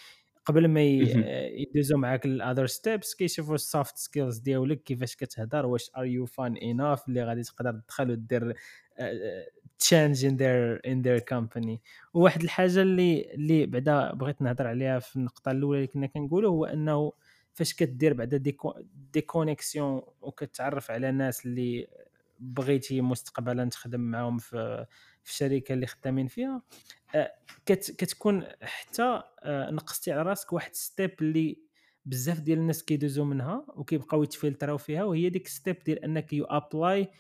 [0.46, 5.92] قبل ما يدوزوا معاك ال other steps كيشوفوا ال soft skills ديالك كيفاش كتهضر واش
[5.98, 8.54] are you fun enough اللي غادي تقدر تدخل ودير
[9.80, 11.82] change in their in their company
[12.14, 16.66] وواحد الحاجة اللي اللي بعدا بغيت نهضر عليها في النقطة الأولى اللي كنا كنقولوا هو
[16.66, 17.12] أنه
[17.54, 18.38] فاش كدير بعدا
[19.14, 21.88] des connexions وكتعرف على ناس اللي
[22.40, 24.86] بغيتي مستقبلا تخدم معاهم في
[25.24, 26.62] في الشركة اللي خدامين فيها
[27.16, 27.34] آه،
[27.66, 31.58] كتكون حتى آه، نقصتي على راسك واحد step اللي
[32.06, 36.34] بزاف ديال الناس كيدوزو منها وكيبقاو يت filtrer او فيها وهي ديك step ديال أنك
[36.34, 37.12] you apply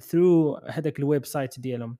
[0.00, 1.96] through هذاك ال website ديالهم.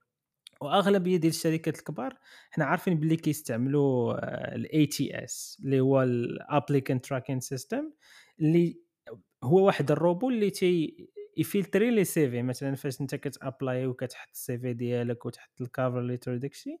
[0.61, 2.17] وأغلبية ديال الشركات الكبار
[2.51, 4.13] حنا عارفين باللي كيستعملوا
[4.55, 7.91] ال ATS اللي هو ال applicant tracking system
[8.39, 8.79] اللي
[9.43, 10.95] هو واحد le robot اللي تي
[11.37, 15.68] ي filtrer les CV مثلا فاش أنت كت apply وكتحط ال CV ديالك وتحط ال
[15.68, 16.77] cover letter داكشي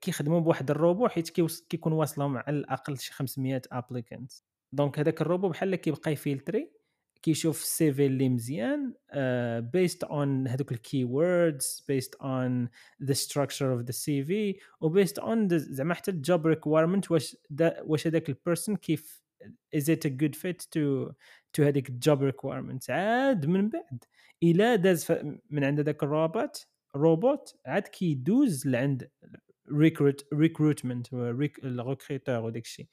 [0.00, 1.30] كيخدموا بواحد الروبو حيت
[1.68, 4.32] كيكون واصلهم على الأقل شي 500 applicant
[4.72, 6.83] donc هذاك le robot بحال كيبقى ي filtrer.
[7.24, 8.94] كيشوف ال CV اللي مزيان
[9.72, 12.68] based on هذوك ال keywords based on
[13.02, 17.82] the structure of the CV و based on زعما حتى ال job requirement واش دا
[17.82, 19.22] واش هذاك ال person كيف
[19.74, 21.10] is it a good fit to
[21.52, 24.04] to هذيك ال job requirement عاد من بعد
[24.42, 25.12] إلى داز
[25.50, 29.10] من عند هذاك ال robot robot عاد كيدوز لعند
[29.72, 32.86] recrut recrutement le recruteur وداك الشيء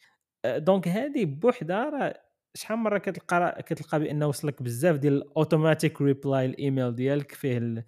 [0.45, 6.45] donc هذه بوحدها راه شحال مرة كتلقى كتلقى بأنه وصلك بزاف ديال ال automatic reply
[6.45, 7.85] ال email ديالك فيه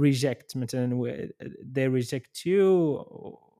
[0.00, 1.28] reject مثلا
[1.74, 2.62] they reject you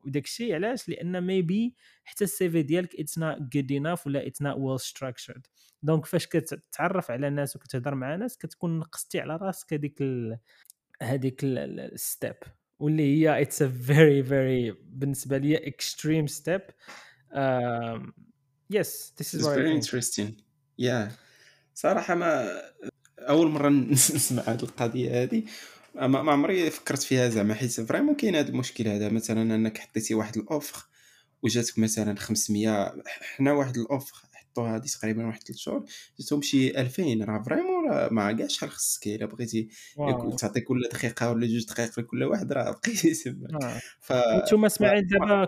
[0.04, 1.74] وداك الشيء علاش؟ لأن maybe
[2.04, 5.46] حتى ال CV ديالك it's not good enough ولا it's not well structured
[5.82, 10.02] donc فاش كتعرف على ناس وكتهضر مع ناس كتكون نقصتي على راسك هذيك.
[11.02, 12.36] هذيك ال step
[12.78, 16.62] واللي هي it's a very very بالنسبة لي extreme step
[18.72, 20.36] yes this is very interesting
[20.78, 21.12] يا
[21.74, 22.62] صراحة ما
[23.18, 25.42] أول مرة نسمع هذه القضية هذه
[25.94, 29.08] ما عمري فكرت فيها زعما حيت vraiment كاين هذا المشكل هذا.
[29.08, 30.86] مثلا أنك حطيتي واحد l'offre
[31.42, 32.94] وجاتك مثلا 500
[33.36, 35.84] حنا واحد l'offre حطوها هذه تقريبا واحد 3 شهور.
[36.20, 39.68] جاتهم شي 2000 راه vraiment راه ما كاع شحال خصك إلا بغيتي
[40.38, 43.48] تعطي كل دقيقة ولا جوج دقائق لكل واحد راه بقيتي تما.
[43.62, 43.80] آه.
[44.00, 45.44] ف أنتم سمعت دابا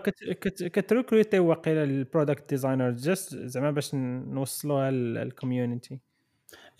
[0.69, 5.99] كت recruter واقيلا ال product designer just زعما باش نوصلوها لل community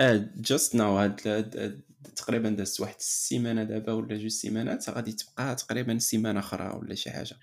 [0.01, 1.15] آه just now هاد
[2.15, 4.89] تقريبا دازت واحد السيمانة دابا ولا جوج سيمانات.
[4.89, 7.35] غادي تبقى تقريبا سيمانة أخرى ولا شي حاجة.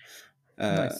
[0.59, 0.91] آه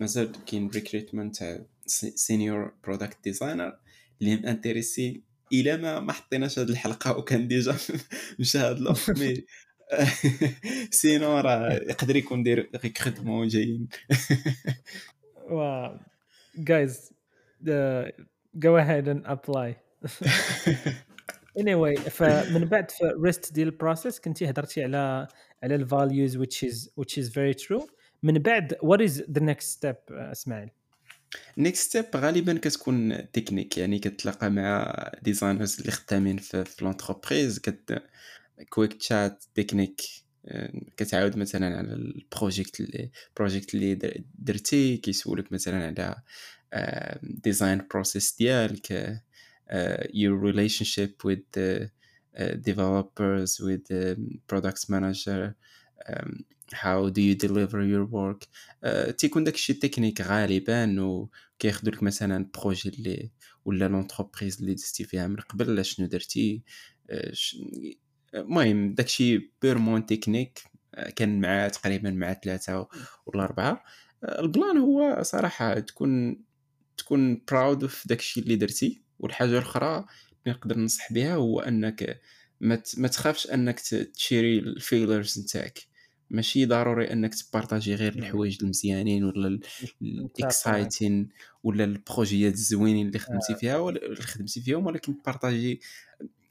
[0.00, 3.78] مازال كاين recrutement تاع senior product designer
[4.20, 5.22] اللي intéressé
[5.52, 7.76] إلى ما ما حطيناش هذه الحلقة وكان déjà
[8.38, 9.44] مشى هذا l'offre mais
[10.90, 13.88] sinon راه يقدر يكون داير recrutements جايين.
[15.50, 15.88] و
[16.56, 17.12] guys
[18.54, 19.76] go ahead and apply
[21.58, 25.28] anyway فمن بعد في rest ديال ال process كنتي هضرتي على
[25.62, 27.88] على ال values which is which is very true.
[28.22, 30.70] من بعد what is the next step إسماعيل؟
[31.58, 38.02] next step غالبا كتكون تكنيك يعني كتلاقى مع designers اللي خدامين في, في l'entreprise كت
[38.68, 40.00] quick chat technique
[40.96, 46.16] كتعاود مثلا على ال project اللي project اللي درتي كيسولك مثلا على
[47.22, 49.22] design process ديالك
[50.12, 51.90] your relationship with the
[52.38, 54.16] uh, developers with the
[54.46, 55.54] product manager.
[57.10, 58.48] Do you deliver your work
[58.84, 63.30] uh, تيكون داكشي تكنيك غالبا وكياخذوا لك مثلا projet اللي
[63.64, 66.62] ولا l'entreprise اللي دزتي فيها من قبل شنو درتي؟
[68.34, 70.62] المهم داكشي purement technique
[71.16, 72.88] كان مع تقريبا مع ثلاثة
[73.26, 73.84] ولا أربعة
[74.24, 76.44] le plan هو صراحة تكون
[76.96, 79.02] تكون proud of داكشي اللي درتي.
[79.18, 79.96] والحاجة الأخرى
[80.46, 82.20] اللي نقدر ننصح بها هو أنك
[82.96, 83.80] ما تخافش أنك
[84.14, 85.93] تشيري ال failures نتاعك.
[86.30, 89.60] ماشي ضروري إنك تpartagي غير الحوايج المزيانين ولا
[90.02, 91.28] ال exciting
[91.62, 93.56] ولا les projets الزوينين اللي خدمتي آه.
[93.56, 95.80] فيها ولا اللي خدمتي فيهم ولكن تpartagي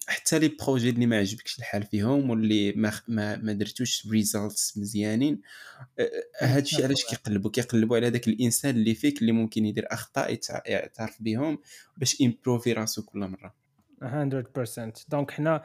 [0.08, 5.42] حتى les projets اللي ما عجبكش الحال فيهم واللي ما ما, ما درتوش results مزيانين.
[6.42, 11.58] هادشي علاش كيقلبوا؟ كيقلبوا على داك الإنسان اللي فيك اللي ممكن يدير أخطاء يعترف بهم
[11.98, 13.63] باش improveي راسو كل مرة.
[14.04, 15.64] 100% donc حنا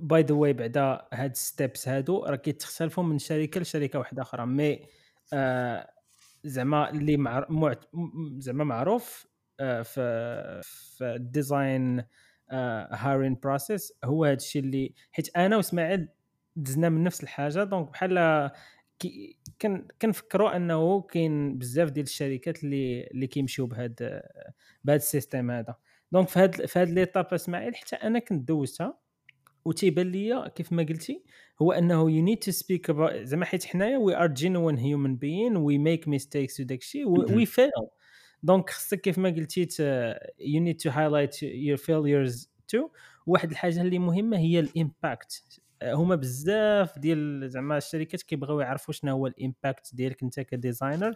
[0.00, 4.46] by the way بعدا هاد steps هادو راه كيتختلفوا من شركة لشركة واحدة أخرى.
[4.46, 5.96] mais uh,
[6.44, 7.16] زعما اللي.
[8.38, 9.26] زعما معروف
[9.58, 12.04] في في ال design
[12.50, 16.08] hiring process هو هذا الشيء اللي حيت أنا وإسماعيل
[16.56, 17.64] دزنا من نفس الحاجة.
[17.64, 18.50] donc بحال
[19.60, 24.22] كن كنفكروا أنه كاين بزاف ديال الشركات اللي اللي كيمشيو بهذا
[24.84, 25.74] بهذا ال système هذا.
[26.12, 28.98] donc في هاد في هاد l'étape إسماعيل حتى أنا كنت دوزتها
[29.64, 31.22] وتيبان ليا كيف ما قلتي
[31.62, 35.78] هو أنه you need to speak زعما حيت حنايا we are genuine human being we
[35.78, 37.70] make mistakes وداك الشيء we fail
[38.42, 39.68] donc خصك كيف ما قلتي
[40.40, 42.88] you need to highlight your failures too
[43.26, 49.12] واحد الحاجة اللي مهمة هي ال impact هما بزاف ديال زعما الشركات كيبغيو يعرفوا شنو
[49.12, 51.14] هو ال impact ديالك انت ك designer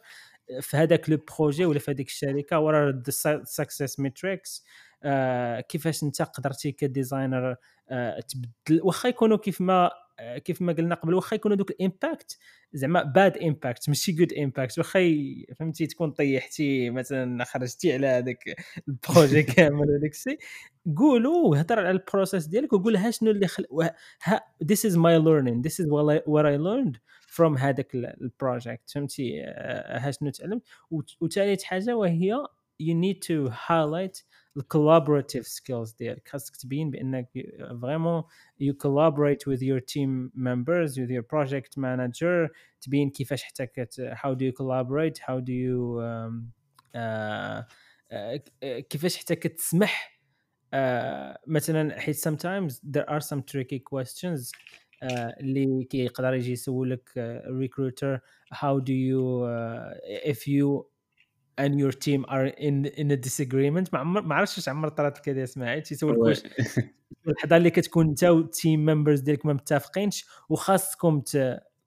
[0.61, 3.03] في هذاك le projet ولا في هذيك الشركة ورا
[3.45, 4.65] success metrics
[5.69, 7.57] كيفاش انت قدرتي ك designer
[7.91, 9.91] آه تبدل واخا يكونوا كيف ما آه
[10.45, 12.39] كيف ما قلنا قبل واخا يكونوا دوك ال impact
[12.73, 15.01] زعما bad impact ماشي good impact واخا
[15.57, 18.57] فهمتي تكون طيحتي مثلا خرجتي على هذاك
[18.89, 20.39] ال projet كامل وداك الشيء.
[20.97, 23.65] قولوا هضر على ال process ديالك وقول ها شنو اللي خل...
[24.65, 25.87] this is my learning this is
[26.27, 26.99] what I learned
[27.37, 30.63] from هذاك ال project فهمتي ها شنو تعلمت.
[31.21, 32.47] وثالث حاجة وهي
[32.83, 34.25] you need to highlight
[34.57, 37.29] ال collaborative skills ديالك خاصك تبين بانك
[37.83, 38.23] فريمون
[38.61, 42.49] يو كولابوريت with your team members with your project manager
[42.81, 46.53] تبين كيفاش حتى كت how do you collaborate how do you um,
[46.95, 47.63] uh,
[48.13, 50.21] uh, كيفاش حتى كتسمح
[50.75, 54.51] uh, مثلا حيت sometimes there are some tricky questions
[55.03, 57.11] uh, اللي كيقدر يجي يسولك
[57.47, 58.19] recruiter
[58.55, 60.90] how do you uh, if you
[61.59, 63.89] and your team are in in a disagreement.
[63.93, 65.83] ما عمر ما عرفتش واش عمر طرات لك هذه اسماعيل.
[65.83, 66.43] تيسولك واش
[67.27, 71.23] اللحظه اللي كتكون انت وال team members ديالك ما متفقينش وخاصكم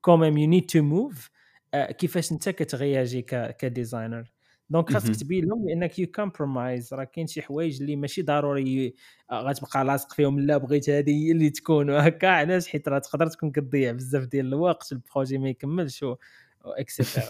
[0.01, 1.29] quand même you need to move
[1.73, 3.21] كيفاش انت كتréagي
[3.60, 4.32] ك designer.
[4.69, 8.95] donc خاصك تبين لهم لانك you compromise راه كاين شي حوايج اللي ماشي ضروري
[9.34, 10.39] غتبقى لاصق فيهم.
[10.39, 11.89] لا بغيت هذه هي اللي تكون.
[11.89, 16.06] وهكا علاش؟ حيت راه تقدر تكون كتضيع بزاف ديال الوقت ال projet ما يكملش
[16.65, 17.27] et cetera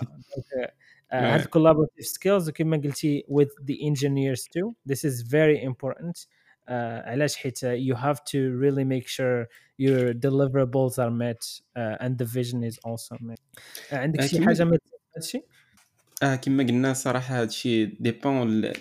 [1.13, 4.75] donc هاد ال collaborative skills وكما قلتي with the engineers too.
[4.91, 6.27] This is very important.
[6.67, 6.71] Uh,
[7.07, 9.47] علاش حيت you have to really make sure
[9.77, 11.43] your deliverables are met
[11.75, 13.39] uh, and the vision is also met.
[13.91, 14.77] uh, عندك شي حاجة ما
[15.17, 15.41] هادشي
[16.23, 18.71] آه كما قلنا صراحة هادشي dépend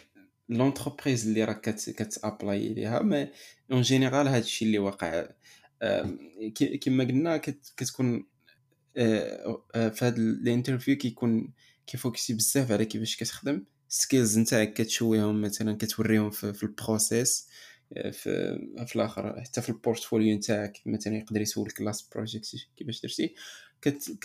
[0.48, 3.28] l'entreprise اللي راك كت apply ليها mais
[3.72, 5.26] en général هادشي اللي واقع.
[6.80, 8.26] كما قلنا كتكون
[8.94, 11.52] في هاد ال interview كيكون
[11.92, 13.64] كي focusي بزاف على كيفاش كتخدم.
[13.88, 17.48] skills نتاعك كت showيهم مثلا كتوريهم في, في ال process
[17.94, 23.34] في في الآخر حتى في ال portfolio نتاعك مثلا يقدر يسولك last project كيفاش درتي.
[23.82, 24.18] كت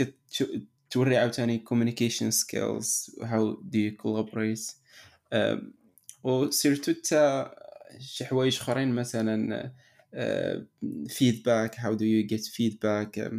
[0.89, 4.72] كتوري عاوتاني communication skills how do you collaborate
[6.23, 7.49] و surtout حتى
[7.99, 9.71] شي حوايج أخرين مثلا
[11.10, 13.32] feedback how do you get feedback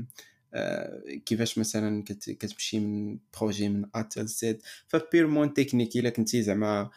[1.26, 6.90] كيفاش مثلا كتمشي من projet من A till Z فpurement technique إلا كنتي زعما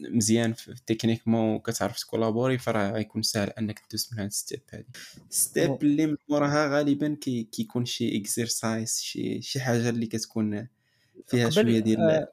[0.00, 4.86] مزيان في techniquement وكتعرف تcollaborer فراه غيكون ساهل أنك تدوز من هاد step هادي.
[5.30, 10.68] step اللي من وراها غالبا كي كيكون شي exercise شي شي حاجة اللي كتكون
[11.26, 12.26] فيها شوية ديال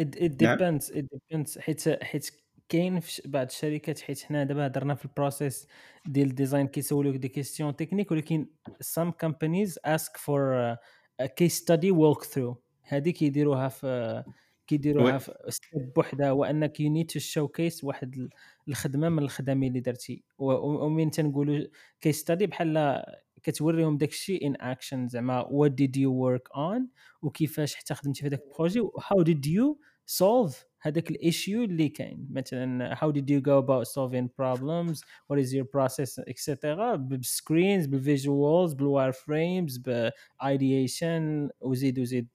[0.00, 1.58] it depends it depends.
[1.58, 2.30] حيت حيت
[2.68, 5.66] كاين في بعض الشركات حيت حنا دابا هضرنا في ال process
[6.06, 8.46] ديال ال design كيسولوك des questions techniques ولكن
[8.84, 10.76] some companies ask for
[11.22, 14.24] a case study walk through هذه كيديروها في
[14.66, 18.28] كيديروها في step بوحدها هو انك you need to showcase واحد
[18.68, 20.24] الخدمة من الخدمة اللي درتي.
[20.38, 21.66] ومن تنقولوا
[22.00, 23.02] case study بحال
[23.42, 26.88] كتوريهم داك الشيء in action زعما what did you work on
[27.22, 31.64] وكيفاش حتى خدمتي في هذاك ال projet و how did you solve هذاك ال issue
[31.64, 32.28] اللي كاين.
[32.30, 34.98] مثلا how did you go about solving problems?
[35.28, 36.64] What is your process etc
[36.96, 42.28] بال screens بال visuals بال wireframes ب ideation وزيد وزيد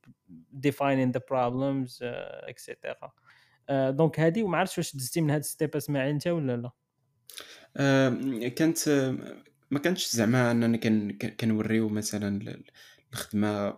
[0.66, 3.10] the problems uh, etc
[3.70, 6.72] donc هذه وما عرفتش واش دزتي من هاد step اسماعيل أنت ولا لا.
[8.50, 8.90] كانت
[9.72, 10.78] ما كانتش زعما اننا
[11.18, 12.62] كنوريو مثلا
[13.14, 13.78] الخدمة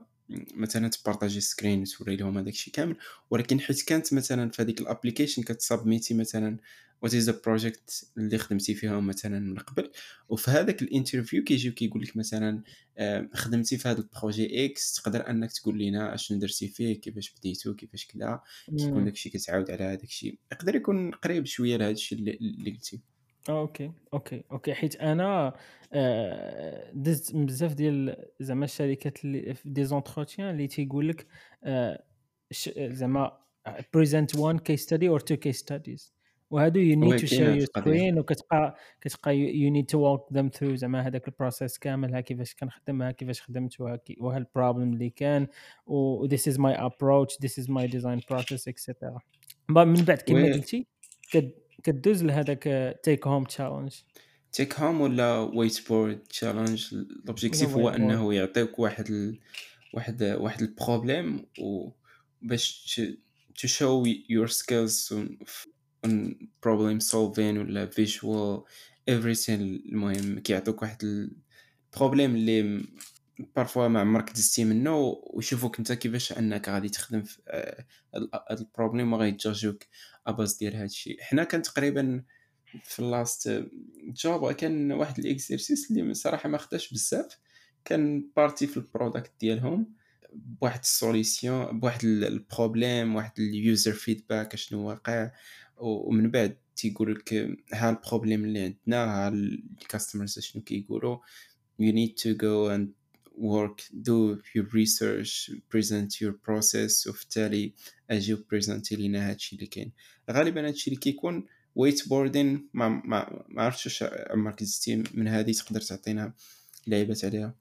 [0.56, 2.98] مثلا تpartagي screen وتوري لهم هذاك الشيء كامل.
[3.30, 6.58] ولكن حيت كانت مثلا في هذيك ال application كت submitي مثلا
[7.02, 9.92] what is the project اللي خدمتي فيها مثلا من قبل.
[10.30, 12.64] وفي هذاك ال interview كيجيو كيقول لك مثلا
[13.34, 17.76] خدمتي في هذا ال projet X تقدر أنك تقول لنا أشنو درتي فيه كيفاش بديتو
[17.76, 18.42] كيفاش كذا
[18.78, 20.40] كيكون داكشي كتعاود على هذاك الشيء.
[20.52, 23.02] يقدر يكون قريب شوية لهذا الشيء اللي قلتي.
[23.50, 24.74] okay okay okay.
[24.74, 25.54] حيت أنا
[25.94, 31.28] آه، دزت بزاف ديال زعما الشركات اللي في des entretiens اللي تيقول لك
[31.64, 32.04] آه،
[32.78, 33.38] زعما
[33.94, 36.16] present one case study or two case studies
[36.50, 40.76] وهادو you need to share your screen وكتبقى كتبقى you need to walk them through
[40.76, 43.82] زعما هذاك ال process كامل ها كيفاش كنخدم ها كيفاش خدمت
[44.20, 45.48] وها ال problem اللي كان
[45.86, 49.20] و this is my approach this is my design process etc
[49.70, 50.88] من بعد كما قلتي
[51.84, 53.94] كدوز لهذاك تيك هوم تشالنج
[54.52, 59.40] تيك هوم ولا ويت بورد تشالنج لوبجيكتيف هو إنه يعطيك واحد ال...
[59.94, 63.02] واحد واحد ال problem وباش
[63.62, 65.14] to show your skills
[66.06, 68.64] on problem solving ولا visual
[69.12, 71.30] everything المهم كيعطوك واحد
[71.94, 72.84] ال problem اللي
[73.56, 77.42] parfois ما عمرك دزتي منه ويشوفوك انت كيفاش انك غادي تخدم في
[78.50, 79.84] هاد ال problem وغي تجاجوك
[80.28, 82.24] à base ديال هادشي حنا كان تقريبا
[82.84, 83.66] في ال last
[84.04, 87.38] job كان واحد ال exercice اللي صراحة ما خداش بزاف.
[87.86, 89.94] كان partie في ال product ديالهم
[90.34, 95.32] بواحد ال solution بواحد ال problem واحد ال user feedback اشنو واقع.
[95.78, 101.18] ومن بعد تيقول لك ها ال problem اللي عندنا ها ال customers شنو كيقولوا.
[101.82, 103.05] You need to go and
[103.38, 107.74] work do your research present your process وفي التالي
[108.10, 109.92] أجي présenter لينا هادشي اللي كاين
[110.32, 111.46] غالبا هادشي اللي كيكون
[111.76, 116.34] whiteboarding ما ما, ما عرفتش واش عمرك دزتي من هذه تقدر تعطينا
[116.88, 117.56] لعيبات عليها.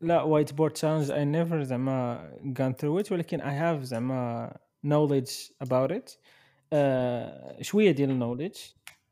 [0.00, 4.56] لا whiteboard challenge I never زعما gone through it ولكن I have زعما
[5.64, 6.18] about it.
[6.72, 8.56] آه شوية ديال ال knowledge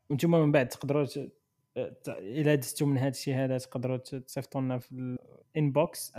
[0.09, 1.05] وأنتم من بعد تقدروا
[2.07, 5.17] إلا دزتو من هذا الشيء هذا تقدروا تصيفطوا لنا في
[5.55, 6.13] ال inbox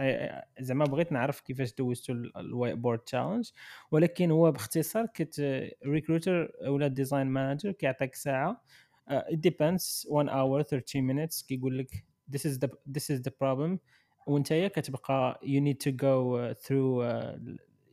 [0.61, 3.51] زعما بغيت نعرف كيفاش دوزتوا ال whiteboard challenge
[3.91, 5.41] ولكن هو باختصار كت
[5.87, 8.63] recruiter ولا design manager كيعطيك ساعة.
[9.33, 10.07] depends.
[10.09, 11.47] 1 hour 30 minutes.
[11.47, 13.79] كيقول لك this is the this is the problem.
[14.27, 17.39] وانت كتبقى you need to go uh, through uh,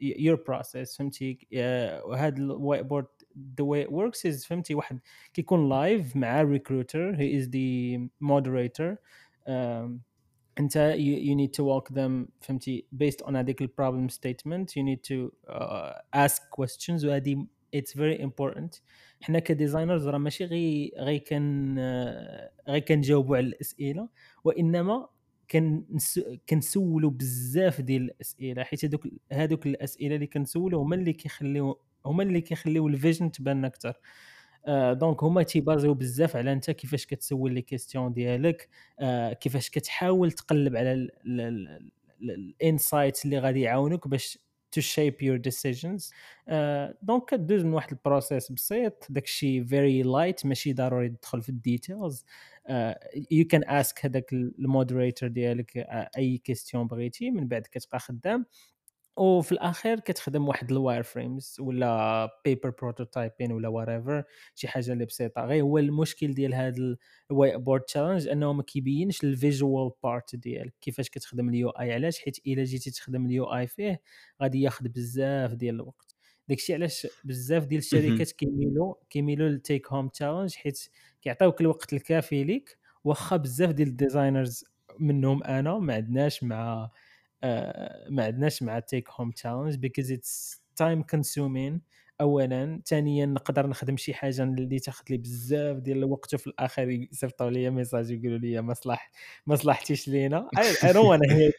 [0.01, 0.97] your process.
[0.97, 1.47] فهمتي؟
[2.05, 3.07] وهذا الوايت بورد
[3.60, 5.00] the way it works is فهمتي واحد
[5.34, 8.96] كيكون لايف مع recruiter he is the moderator
[9.48, 9.98] um,
[10.58, 15.02] انت you, you need to walk them فهمتي based on هذيك البروبلم statement you need
[15.12, 15.92] to uh,
[16.26, 17.46] ask questions وهذه
[17.76, 18.80] it's very important
[19.20, 21.78] حنا كديزاينرز راه ماشي غي غي كان
[22.68, 24.08] غي كنجاوبوا على الاسئله
[24.44, 25.13] وانما كنس-
[26.49, 32.41] كنسولوا بزاف ديال الأسئلة حيت هذوك هذوك الأسئلة اللي كنسولوا هما اللي كيخليو هما اللي
[32.41, 33.93] كيخليو ال vision تبان أكثر
[34.67, 38.69] آه donc هما تي baser يو بزاف على أنت كيفاش كتسول les questions ديالك
[38.99, 41.09] آه كيفاش كتحاول تقلب على
[42.21, 44.39] ال insights اللي غادي يعاونوك باش
[44.79, 46.13] shape your decisions.
[46.47, 51.49] آه donc كدوز من واحد ال process بسيط داكشي very light ماشي ضروري تدخل في
[51.49, 52.25] ال details
[53.31, 58.45] you can ask هذاك ال moderator ديالك آه، أي question بغيتي من بعد كتبقى خدام.
[59.17, 64.23] وفي الأخير كتخدم واحد ال wireframes ولا paper prototyping ولا whatever
[64.55, 65.45] شي حاجة اللي بسيطة.
[65.45, 66.97] غير هو المشكل ديال هذا
[67.31, 70.73] ال whiteboard challenge أنه ما كيبينش ال visual part ديالك.
[70.81, 74.01] كيفاش كتخدم ال UI علاش؟ حيت إلا جيتي تخدم ال UI فيه
[74.41, 76.15] غادي ياخذ بزاف ديال الوقت.
[76.47, 80.89] داكشي علاش بزاف ديال الشركات كيميلوا كيميلوا لل take-home challenge حيت
[81.25, 82.77] كيعطيوك الوقت الكافي ليك.
[83.03, 84.63] واخا بزاف ديال ال designers
[84.99, 86.89] منهم أنا ما عندناش مع
[87.43, 91.81] آه، ما عندناش مع take-home challenge because it's time consuming
[92.21, 92.81] اولا.
[92.85, 96.33] ثانيا نقدر نخدم شي حاجة اللي تاخذ لي بزاف ديال الوقت.
[96.33, 99.11] وفي الآخر يصيفطوا لي message يقولوا لي ما صلح
[99.47, 101.51] ما صلحتيش لينا I don't وأنا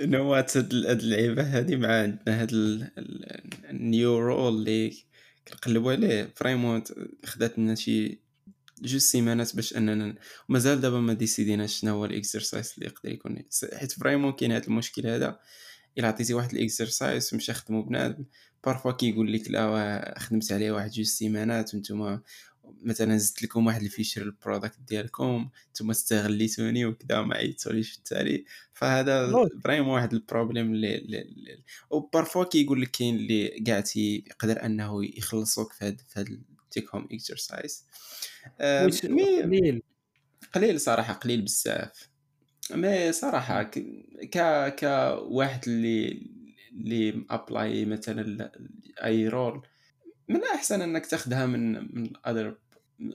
[0.00, 5.07] نوات هاد ال- هاد اللعيبة هادي مع عندنا هاد ال- ال- ال new role اللي
[5.48, 6.32] كنقلبوا عليه.
[6.36, 6.82] vraiment
[7.24, 8.18] خدات لنا شي
[8.82, 10.14] جوج سيمانات باش أننا
[10.48, 13.38] ومازال دابا ما décider ناش شنو هو ال exercise اللي يقدر يكون
[13.74, 15.40] حيت vraiment كاين هاد المشكل هذا.
[15.98, 18.24] إلا عطيتي واحد ال exercise ومشى خدمو بنادم
[18.64, 22.20] parfois كيقول لك لا خدمت عليه واحد جوج سيمانات وأنتم
[22.82, 27.98] مثلا زدت لكم واحد ال feature ال product ديالكم نتوما استغليتوني وكذا ما عيطتوليش في
[27.98, 28.44] التالي.
[28.72, 29.32] فهذا.
[29.64, 34.64] vraiment واحد ال problem اللي, اللي, اللي و parfois كيقول لك كاين اللي كاع يقدر
[34.64, 36.42] أنه يخلصوك في هاد في هاد
[36.94, 37.84] home exercise
[38.60, 39.82] قليل.
[40.54, 42.08] قليل صراحة قليل بزاف.
[42.70, 43.78] mais صراحة ك
[44.30, 46.26] ك كواحد اللي
[46.72, 48.52] اللي apply مثلا
[49.04, 49.66] أي role
[50.28, 52.56] من الاحسن إنك تاخذها من من ال other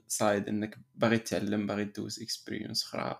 [0.08, 3.20] side إنك باغي تتعلم باغي دوز experience أخرى.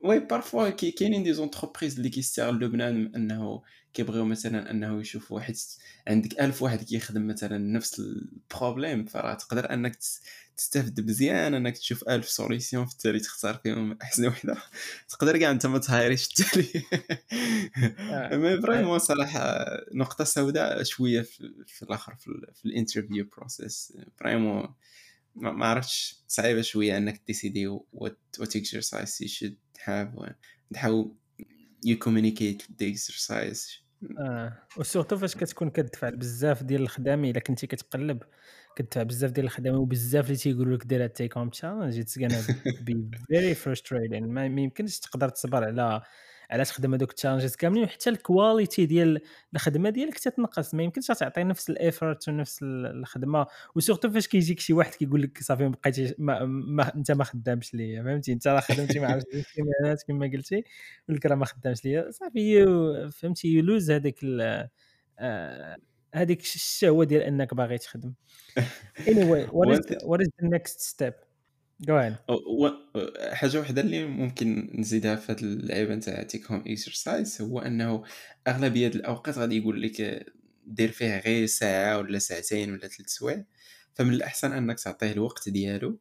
[0.00, 3.62] oui parfois كي كاينين des entreprises اللي كيستغلوا بنادم إنه
[3.94, 5.54] كيبغيو مثلا إنه يشوفوا واحد
[6.08, 9.98] عندك ألف واحد كيخدم مثلا نفس ال problem فراه تقدر إنك
[10.56, 14.56] تستافد مزيان انك تشوف ألف solution في التالي تختار فيهم أحسن وحدة.
[15.08, 16.82] تقدر كاع أنت ما تهايريش التالي.
[18.10, 18.36] آه.
[18.36, 23.92] مي فريمون صراحة نقطة سوداء شوية في, في الآخر في, ال- في ال interview process
[24.18, 24.74] vraiment
[25.34, 30.08] ما عرفتش صعيبة شوية إنك décider what what exercise you should have
[30.76, 31.06] how
[31.86, 33.86] you communicate the exercise.
[34.18, 38.22] آه و surtout فاش كتكون كتدفع بزاف ديال الخدامه إلا كنتي كتقلب.
[38.76, 42.42] كتدفع بزاف ديال الخدامه وبزاف اللي تيقولوا لك دير ال take-home challenge it's gonna
[42.80, 46.02] be very frustrating ما يمكنش تقدر تصبر على
[46.50, 49.20] على تخدم هذوك ال challenges كاملين وحتى ال quality ديال
[49.54, 50.74] الخدمة ديالك تتنقص.
[50.74, 53.46] ما يمكنش تعطي نفس ال effort ونفس ال- الخدمة.
[53.74, 57.24] و surtout فاش كيجيك شي واحد كيقول لك صافي ما بقيتيش ما, ما انت ما
[57.24, 60.54] خدامش ليا فهمتي؟ انت راه خدمتي ما عرفتش سيمانات كما قلتي.
[60.54, 62.10] يقول لك راه ما خدامش ليا.
[62.10, 62.64] صافي
[63.12, 64.16] فهمتي؟ يلوز هذاك
[65.18, 65.76] آه،
[66.16, 68.14] هذيك الشهوه ديال أنك باغي تخدم.
[68.98, 71.14] Anyway what is what is the next step?
[71.84, 72.16] Go ahead.
[73.32, 78.04] حاجة وحدة اللي ممكن نزيدها في هذه اللعيبة نتاع take-home exercise هو أنه
[78.48, 80.26] أغلبية الأوقات غادي يقول لك
[80.66, 83.44] دير فيه غير ساعة ولا ساعتين ولا ثلاث سوايع.
[83.94, 85.98] فمن الأحسن أنك تعطيه الوقت ديالو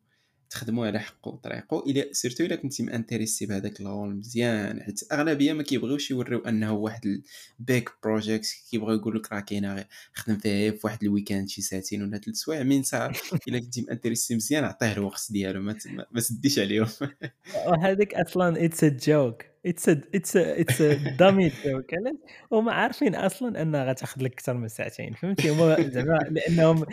[0.50, 5.14] تخدموا على حقه وطريقه إلى surtout إلا كنتي م intéressé بهذاك ال role مزيان حيت
[5.14, 7.22] أغلبية ما كيبغيوش يوريو أنه واحد
[7.60, 11.62] ال big project كيبغيو يقول لك راه كاينة خدم فيها في واحد ال weekend شي
[11.62, 13.14] ساعتين ولا ثلاث سوايع مين ساعه
[13.48, 15.76] إلا كنتي م intéressé مزيان عطيه الوقت ديالو ما,
[16.12, 16.88] ما تديش عليهم.
[17.68, 20.82] وهذيك أصلا it's a joke it's it's it's
[21.20, 21.52] dummy
[21.94, 22.16] علاش
[22.52, 26.86] هما عارفين أصلا أنها غتأخذ لك أكثر من ساعتين فهمتي؟ هما زعما لأنهم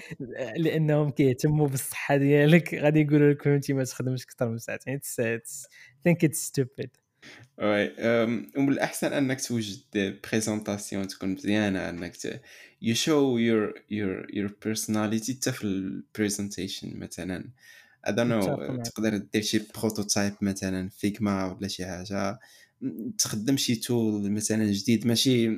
[0.56, 4.94] لأنهم كيهتموا بالصحة ديالك غادي يقولوا لك فهمتي ما تخدمش أكثر من ساعتين.
[4.94, 5.66] it's it's
[6.04, 6.90] think it's stupid
[7.58, 7.92] oui
[8.56, 9.78] ومن الأحسن أنك توجد
[10.30, 12.12] présentation تكون مزيانة أنك
[12.82, 17.44] you show your your your personality حتى في ال presentation مثلا.
[18.06, 22.38] I don't know تقدر دير شي prototype مثلا Figma ولا شي حاجة.
[23.18, 25.48] تخدم شي tool مثلا جديد ماشي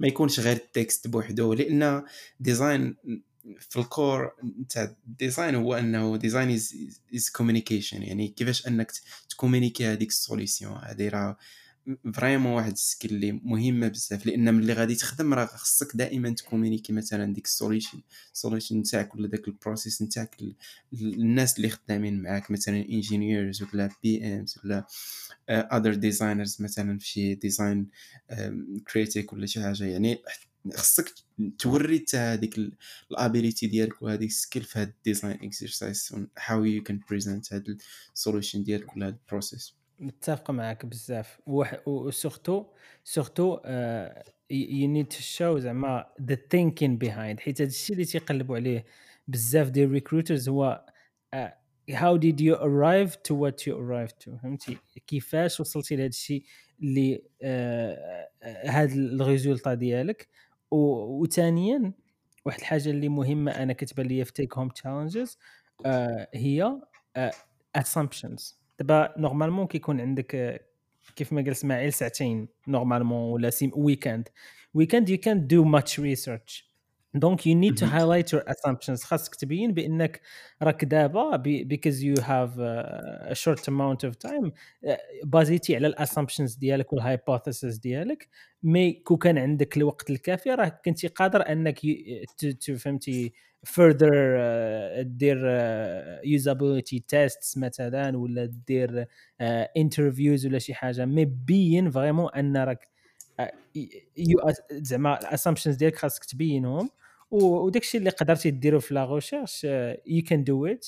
[0.00, 2.02] ما يكونش غير ال text بوحدو لأن
[2.40, 2.96] design
[3.60, 4.32] في ال core
[4.68, 6.50] تاع ال design هو أنه design
[7.14, 8.92] is communication يعني كيفاش أنك
[9.30, 11.36] تكومينيكي هذيك ال solution هذه راه
[12.14, 16.92] vraiment واحد ال skill اللي مهمة بزاف لأن ملي غادي تخدم راه خصك دائما تكومينيكي
[16.92, 18.00] مثلا ديك ال solution
[18.34, 20.36] ال solution نتاعك ولا داك ال process نتاعك
[20.92, 24.86] الناس اللي خدامين معاك مثلا engineers ولا PMs ولا
[25.50, 27.86] other designers مثلا في شي design
[28.92, 30.18] critique ولا شي حاجة يعني
[30.74, 31.14] خصك
[31.58, 32.58] توري حتى هذيك
[33.10, 37.52] ال ability ديالك وهذيك ال skill في هذا ال design exercise how you can present
[37.52, 37.76] هذا
[38.14, 41.40] ال solution ديالك ولا هذا ال process متفق معك بزاف.
[41.86, 42.64] و surtout
[43.04, 43.58] surtout
[44.50, 48.84] you need to show زعما the thinking behind حيت هذا الشيء اللي تيقلبوا عليه
[49.28, 50.86] بزاف ديال ال recruiters هو
[51.90, 54.76] how did you arrive to what you arrive to فهمتي؟
[55.06, 56.44] كيفاش وصلتي لهذا الشيء
[56.82, 57.22] اللي
[58.64, 60.28] هذا ال résultat ديالك؟
[60.70, 61.92] وثانيا
[62.44, 65.38] واحد الحاجة اللي مهمة أنا كتبان لي في take-home challenges
[66.34, 66.80] هي
[67.76, 70.60] assumptions دابا normalement كيكون عندك
[71.16, 74.28] كيف ما قال اسماعيل ساعتين normalement ولا سيم ويكاند
[74.74, 76.66] ويكاند يو كان دو ماتش ريسيرش
[77.14, 80.20] دونك يو نيد تو هايلايت يور اسامبشنز خاصك تبين بأنك
[80.62, 84.52] راك دابا because you have a short amount of time
[85.24, 88.28] بازيتي على ال assumptions ديالك وال hypotheses ديالك.
[88.62, 91.80] mais كون كان عندك الوقت الكافي راه كنتي قادر أنك
[92.78, 93.32] فهمتي
[93.66, 95.38] further uh, دير
[96.24, 99.06] usability uh, tests مثلا ولا دير
[99.76, 101.04] interviews uh, ولا شي حاجة.
[101.04, 102.88] mais بين vraiment أن راك
[104.72, 106.90] زعما ال assumptions ديالك خاصك تبينهم.
[107.30, 109.64] وداك الشيء اللي قدرتي ديرو في la recherche
[110.06, 110.86] you can do it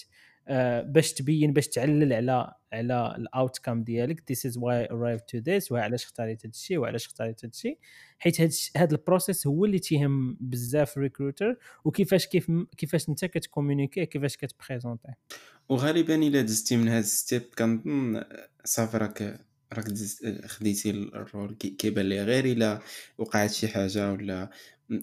[0.82, 5.50] باش تبين باش تعلل على على ال outcome ديالك this is why I arrived to
[5.50, 7.78] this وعلاش اختاريت هذا الشيء وعلاش اختاريت هذا الشيء.
[8.18, 8.40] حيت
[8.76, 14.36] هذا ال process هو اللي تيهم بزاف ال recruiter وكيفاش كيف كيفاش انت كتكومونيكي كيفاش
[14.36, 15.08] كتبريزونتي.
[15.68, 18.24] وغالبا إلا دزتي من هذا ال step كنظن
[18.64, 19.40] صافي راك
[19.72, 19.84] راك
[20.46, 22.22] خديتي ال role كيبان لي.
[22.22, 22.80] غير إلا
[23.18, 24.50] وقعت شي حاجة ولا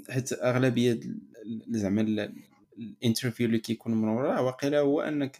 [0.10, 1.00] حيت أغلبية
[1.70, 2.34] زعما
[2.78, 5.40] ال interview اللي كيكون من وراه واقيلا هو أنك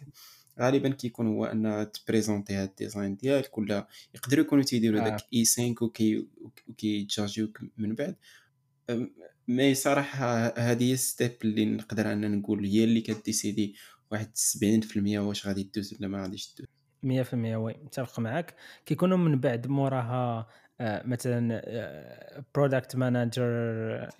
[0.60, 5.44] غالبا كيكون هو أن تبريزونتي هاد ال design ديالك ولا يقدروا يكونوا تيديروا داك I
[5.44, 6.26] 5 وكي
[6.68, 8.16] وكيتشارجيوك من بعد.
[9.48, 13.74] mais صراحة هذه هي step اللي نقدر أنا نقول هي اللي كديسيدي
[14.10, 16.68] واحد 70% واش غادي تدوز ولا ما غاديش تدوز
[17.04, 18.54] 100% oui متفق معك
[18.86, 20.46] كيكونوا من بعد موراها
[20.80, 21.62] آه، مثلا
[22.54, 23.44] product manager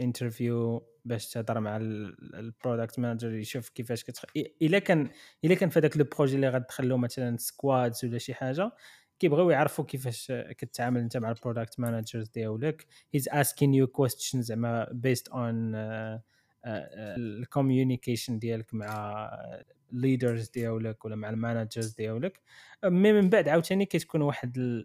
[0.01, 4.25] interview باش تهضر مع ال product manager يشوف كيفاش كتخ...
[4.63, 5.11] إلا كان
[5.45, 8.71] إلا كان في هذاك ال projet اللي غتدخلو مثلا squads ولا شي حاجة
[9.19, 12.87] كيبغيو يعرفوا كيفاش كتعامل أنت مع ال product managers ديالك.
[13.15, 15.73] he's asking you question زعما based on
[16.67, 19.31] ال communication ديالك مع
[19.93, 22.41] ال leaders ديالك ولا مع ال managers ديالك.
[22.85, 24.85] mais من بعد عاوتاني كتكون واحد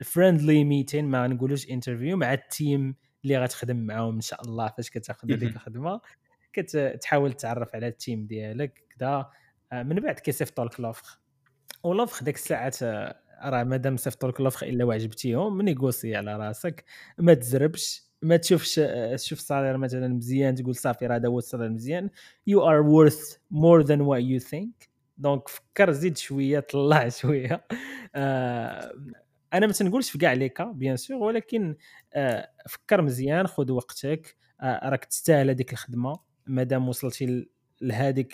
[0.00, 2.94] ال friendly meeting ما نقولوش interview مع ال team
[3.24, 6.00] اللي غتخدم معاهم إن شاء الله فاش كتاخذ هذيك الخدمة
[6.52, 9.30] كتحاول تعرف على ال team ديالك كذا
[9.72, 11.18] آه، من بعد كيصيفطوا لك l'offre
[11.82, 16.84] و l'offre ديك الساعات آه، راه مادام صيفطوا لك l'offre إلا وعجبتيهم نيغوسي على راسك.
[17.18, 21.42] ما تزربش ما تشوفش آه، تشوف salaire مثلا مزيان تقول صافي راه هذا هو ال
[21.42, 22.10] salaire مزيان
[22.46, 24.88] you are worth more than what you think
[25.18, 27.64] donc فكر زيد شوية طلع شوية.
[29.52, 31.76] أنا ما تنقولش في كاع les cas bien sûr ولكن
[32.14, 36.20] آه، فكر مزيان خذ وقتك آه، راك تستاهل هذيك الخدمة.
[36.46, 37.48] مادام وصلتي
[37.80, 38.32] لهذيك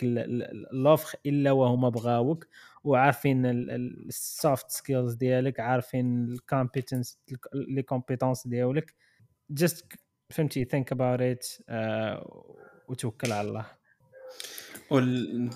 [0.73, 2.47] l'offre إلا وهما بغاوك
[2.85, 7.19] وعارفين ال soft skills ديالك عارفين ال compétences
[7.55, 8.95] les compétences ديالك.
[9.51, 9.93] just
[10.31, 11.47] فهمتي think about it
[12.89, 13.67] وتوكل على الله.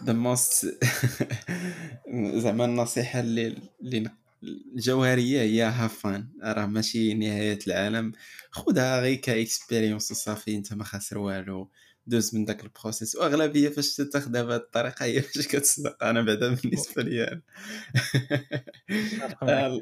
[0.04, 0.66] the most
[2.42, 4.10] زعما النصيحة اللي اللي
[4.42, 8.12] الجوهرية هي have fun راه ماشي نهاية العالم.
[8.50, 11.70] خذها غير ك expérience وصافي انت ما خاسر والو.
[12.10, 16.04] دوز من داك ال process وأغلبية فاش تاخذها بهذه الطريقة هي فاش كتصدق.
[16.04, 17.22] أنا بعدا بالنسبة لي
[19.42, 19.80] آه،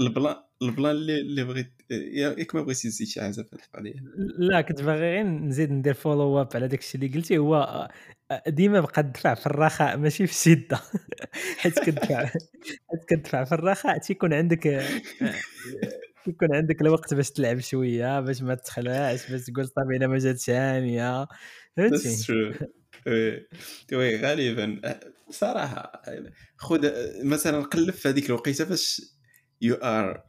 [0.00, 3.60] ال plan ال plan اللي اللي بغيت ياك ما بغيتي تزيد شي حاجة في هذه
[3.74, 3.94] القضية
[4.38, 7.38] لا كنت باغي غير نزيد ندير follow up على داك الشيء اللي قلتي.
[7.38, 7.88] هو
[8.48, 10.80] ديما بقى تدفع في الرخاء ماشي في الشده
[11.60, 12.26] حيت كتدفع
[12.90, 14.66] حيت كتدفع في الرخاء تيكون عندك
[16.24, 20.50] كيكون عندك الوقت باش تلعب شوية باش ما تخلعش باش تقول صافي أنا ما جاتش
[20.50, 21.26] هانيه
[21.76, 22.64] فهمتي؟
[23.92, 24.80] oui غالبا.
[25.30, 26.02] صراحة
[26.56, 26.90] خذ
[27.24, 29.02] مثلا قلب في هذيك الوقيتة فاش
[29.60, 30.24] you are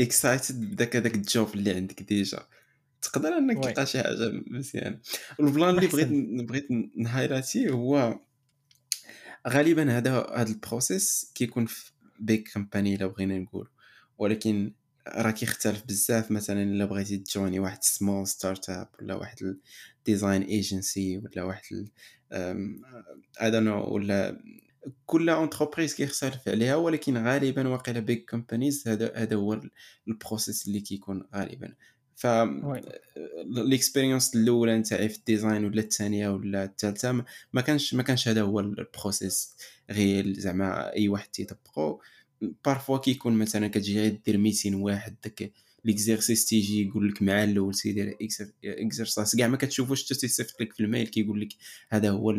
[0.00, 2.46] excited بداك هذاك ال job اللي عندك déjà.
[3.02, 5.00] تقدر إنك تلقى شي حاجة مزيان.
[5.40, 6.08] ال plan اللي بغيت
[6.48, 8.20] بغيت ن highlight ي هو
[9.48, 13.68] غالبا هذا هذا ال process كيكون في big company الا بغينا نقول.
[14.18, 14.74] ولكن
[15.08, 16.30] راه كيختلف بزاف.
[16.30, 19.56] مثلا إلا بغيتي ت join ي واحد small startup ولا واحد
[20.06, 21.88] design agency ولا واحد
[23.42, 24.42] I know ولا
[25.06, 26.76] كل entreprise كيختلف عليها.
[26.76, 29.60] ولكن غالبا واقيلا big companies هذا هذا هو
[30.08, 31.74] ال process اللي كيكون غالبا.
[32.16, 32.26] ف
[33.56, 38.28] ال expérience الأولى نتاعي في ال design ولا الثانية ولا الثالثة ما كانش ما كانش
[38.28, 39.56] هذا هو البروسيس
[39.90, 42.00] غير زعما أي واحد تيطبقو.
[42.64, 45.52] بارفوا كيكون مثلا كتجي غير دير ميتين واحد داك
[45.84, 48.16] ليكزيرسيس تيجي يقول لك مع الأول سيدير
[48.64, 51.48] اكزرسايس كاع ما كتشوفوش حتى تيصيفط لك في الميل كيقول لك
[51.88, 52.30] هذا هو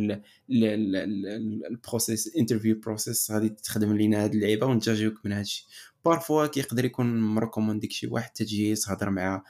[1.71, 5.67] البروسيس انترفيو بروسيس غادي تخدم لينا هاد اللعيبة ونتاجيوك من هادشي.
[6.05, 9.43] بارفوا كيقدر يكون مركومونديك شي واحد تجي تهضر مع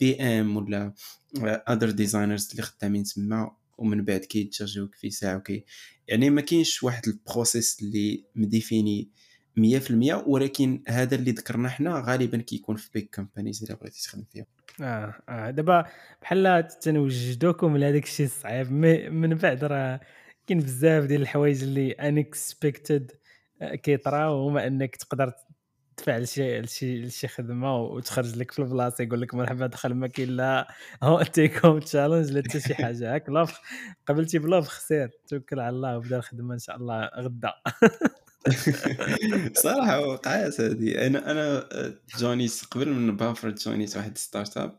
[0.00, 0.94] بي ام ولا
[1.44, 5.64] other designers اللي خدامين تما ومن بعد كيتجاوك في ساعة وكي
[6.08, 9.10] يعني ما كاينش واحد process اللي م défini
[9.56, 14.46] 100% ولكن هذا اللي ذكرنا حنا غالبا كيكون في big companies إلا بغيتي تخدم فيها
[14.82, 15.84] آه آه دابا
[16.22, 18.72] بحال تنوجدوكم لهذاك الشيء الصعيب
[19.12, 20.00] من بعد راه
[20.46, 23.12] كاين بزاف ديال الحوايج اللي unexpected
[23.62, 25.32] آه، كيطراو هما إنك تقدر
[25.96, 30.28] تدفع لشي لشي لشي خدمة وتخرج لك في البلاصة يقول لك مرحبا دخل ما كاين
[30.28, 30.68] لا
[31.32, 33.14] take home challenge لا حتى شي حاجة.
[33.14, 33.60] هاك l'offre
[34.06, 37.52] قبلتي ب l'offre خسير توكل على الله وبدا الخدمة إن شاء الله غدا.
[39.64, 41.06] صراحة وقعات هذه.
[41.06, 41.66] أنا أنا
[42.18, 44.78] join يت قبل من Buffer join يت واحد startup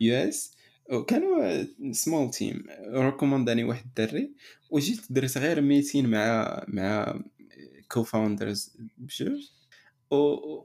[0.00, 0.52] US
[0.92, 4.34] وكانوا small team recommand اني واحد الدري
[4.70, 7.20] وجيت درت غير meeting مع مع
[7.88, 9.50] co-founders بجوج.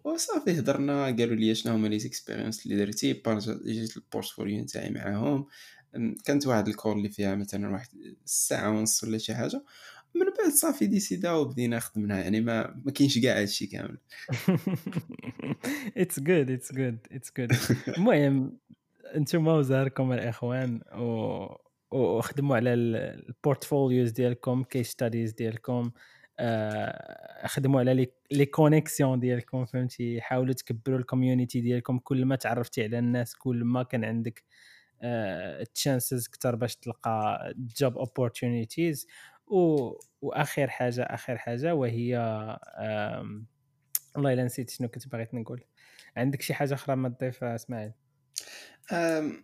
[0.06, 3.14] وصافي هضرنا قالوا لي شنو هما les expériences اللي درتي
[3.66, 5.48] جيت ال portfolio نتاعي معاهم.
[6.26, 7.88] كانت واحد ال call اللي فيها مثلا واحد
[8.26, 9.64] الساعة ونص ولا شي حاجة.
[10.16, 13.98] من بعد صافي décid ا وبدينا خدمنا يعني ما ما كاينش كاع هادشي كامل.
[15.98, 17.52] it's good it's good it's good
[17.98, 18.58] المهم
[19.16, 25.92] أنتم وزهركم الإخوان و وخدموا على ال portfolios ديالكم case studies ديالكم
[26.40, 32.84] آه، خدموا على les connexions ديالكم فهمتي؟ حاولوا تكبروا ال community ديالكم كل ما تعرفتي
[32.84, 34.44] على الناس كل ما كان عندك
[35.74, 39.08] chances آه، أكثر باش تلقى job opportunities
[39.48, 39.92] و...
[40.22, 43.46] وآخر حاجة آخر حاجة وهي أم...
[44.16, 45.64] والله إلا نسيت شنو كنت باغي نقول.
[46.18, 47.92] عندك شي حاجة أخرى ما تضيفها إسماعيل؟
[48.92, 49.44] أم...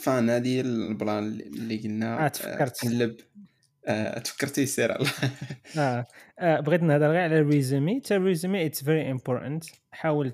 [0.00, 2.24] فان هذه ال plan اللي قلنا.
[2.24, 2.84] آه تفكرت.
[2.84, 3.16] قلب
[3.86, 5.10] آه تفكرتي سير الله
[5.78, 6.06] آه.
[6.38, 8.00] آه بغيت نهضر غير على ال resume.
[8.00, 10.32] تا ال resume it's very important حاول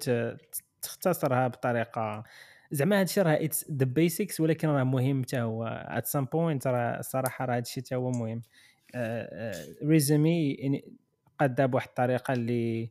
[0.83, 2.25] تختصرها بطريقة
[2.73, 6.99] زعما هادشي راه it's the basics ولكن راه مهم حتى هو at some point راه
[6.99, 8.43] الصراحه راه هادشي حتى هو مهم.
[9.85, 10.57] resume
[11.41, 12.91] قاده بواحد الطريقة اللي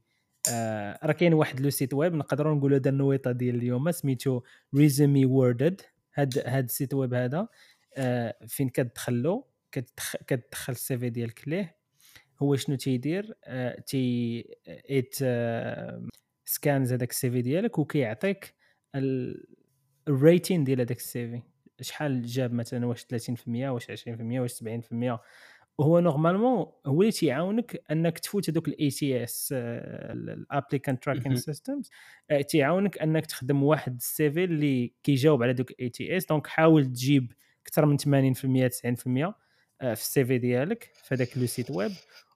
[0.51, 4.41] آه راه كاين واحد le site web نقدروا نقولوا هذا النويطة ديال اليوم سميتو
[4.75, 5.81] Resume Worded
[6.13, 7.47] هاد هاد ال site web هذا
[7.97, 9.47] آه فين كتدخلو
[10.27, 11.75] كتدخل ال CV ديالك ليه.
[12.41, 16.07] هو شنو تيدير؟ آه تي it آه
[16.45, 18.55] scans هذاك ال CV ديالك وكيعطيك
[20.07, 21.41] ال rating ديال هذاك ال CV
[21.81, 23.05] شحال جاب مثلا واش 30%
[23.47, 25.19] واش 20% واش 70%
[25.77, 31.89] وهو normalement هو اللي تيعاونك أنك تفوت هذوك ال ATS ال applicant tracking systems
[32.47, 37.33] تيعاونك أنك تخدم واحد ال CV اللي كيجاوب على دوك ال ATS donc حاول تجيب
[37.67, 39.33] أكثر من 80% 90% في
[39.81, 41.91] ال CV ديالك في هذاك le site web.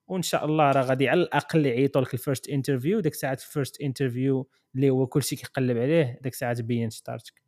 [0.08, 3.42] وإن شاء الله راه غادي على الأقل يعيطوا لك ال first interview ديك الساعة ال
[3.42, 7.45] first interview اللي هو كلشي كيقلب عليه ديك الساعة تبين شطارتك.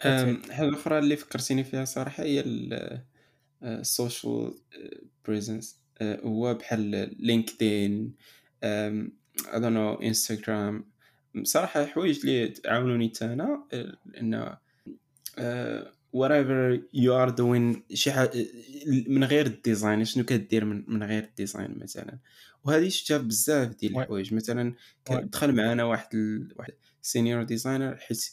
[0.00, 2.44] حاجة أخرى اللي فكرتيني فيها صراحة هي
[3.82, 4.54] social
[5.24, 8.14] presence هو بحال لينكدين
[9.48, 10.92] اظن انستغرام
[11.42, 14.56] صراحة حوايج اللي عاونوني حتى أنا آه، لأن
[16.16, 18.10] whatever you are doing شي
[19.08, 22.18] من غير ال design شنو كدير من, من غير ال design مثلا.
[22.64, 24.34] وهذه شفتها بزاف ديال الحوايج.
[24.34, 24.74] مثلا
[25.10, 26.54] دخل معنا واحد ال...
[26.56, 28.32] واحد senior designer حيت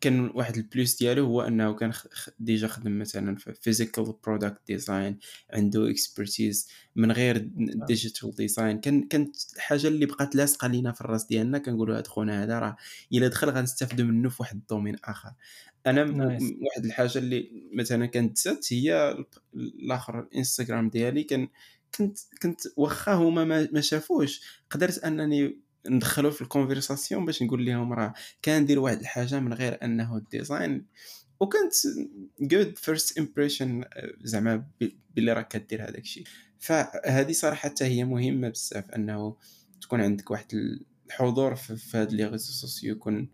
[0.00, 1.92] كان واحد ال plus ديالو هو أنه كان
[2.38, 5.18] déjà خدم مثلا في physical product design
[5.52, 11.24] عنده expertise من غير digital design كان كانت الحاجة اللي بقات لاصقة لينا في الراس
[11.24, 12.76] ديالنا كنقولوا هاد خونا هذا راه
[13.12, 15.32] إلا دخل غنستافدوا منه في واحد ال domaine آخر.
[15.86, 16.42] أنا nice.
[16.42, 19.16] واحد الحاجة اللي مثلا كانت زادت هي
[19.54, 21.48] الآخر الانستغرام ديالي كان
[21.94, 24.60] كنت كنت واخا هما ما شافوش.
[24.70, 28.14] قدرت أنني ندخلو في ال conversation باش نقول لهم راه
[28.44, 30.86] كندير واحد الحاجة من غير أنه ال design
[31.40, 31.72] وكانت
[32.40, 33.84] good first impression
[34.22, 34.66] زعما
[35.16, 36.24] بلي راك كدير هذاك الشيء.
[36.58, 39.36] فهذه صراحة حتى هي مهمة بزاف أنه
[39.80, 40.46] تكون عندك واحد
[41.06, 43.28] الحضور في هاد les réseaux sociaux يكون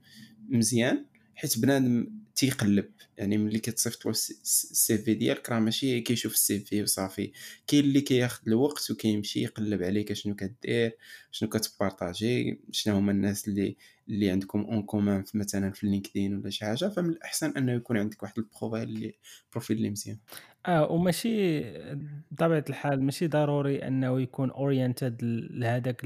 [0.49, 2.85] مزيان حيت بنادم تيقلب.
[3.19, 7.33] يعني ملي كتصيفط ال CV ديالك راه ماشي كيشوف ال CV وصافي.
[7.67, 10.97] كاين اللي كياخذ الوقت وكيمشي يقلب عليك شنو كدير
[11.31, 13.77] شنو كتبارطاجي شنو هما الناس اللي
[14.09, 16.89] اللي عندكم en commun مثلا في لينكدين ولا شي حاجة.
[16.89, 19.15] فمن الأحسن أنه يكون عندك واحد ال profile اللي
[19.53, 20.19] profil اللي مزيان.
[20.67, 21.61] آه وماشي
[22.31, 25.19] بطبيعة الحال ماشي ضروري أنه يكون oriented
[25.51, 26.01] لهذاك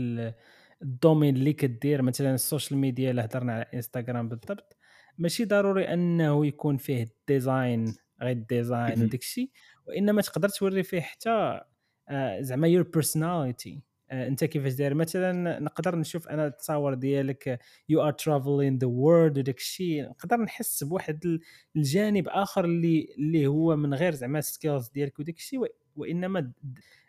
[0.83, 2.03] ال domaine اللي كدير.
[2.03, 4.77] مثلا ال social media اللي هضرنا على انستغرام بالضبط.
[5.19, 9.51] ماشي ضروري أنه يكون فيه ال design غير ال design وداك الشيء
[9.87, 11.61] وإنما تقدر توري فيه حتى
[12.09, 18.03] آه، زعما your personality آه، أنت كيفاش داير؟ مثلا نقدر نشوف أنا التصاور ديالك you
[18.03, 21.39] are traveling the world وداك الشيء نقدر نحس بواحد
[21.77, 25.61] الجانب آخر اللي اللي هو من غير زعما skills ديالك وداك الشيء
[25.97, 26.53] وإنما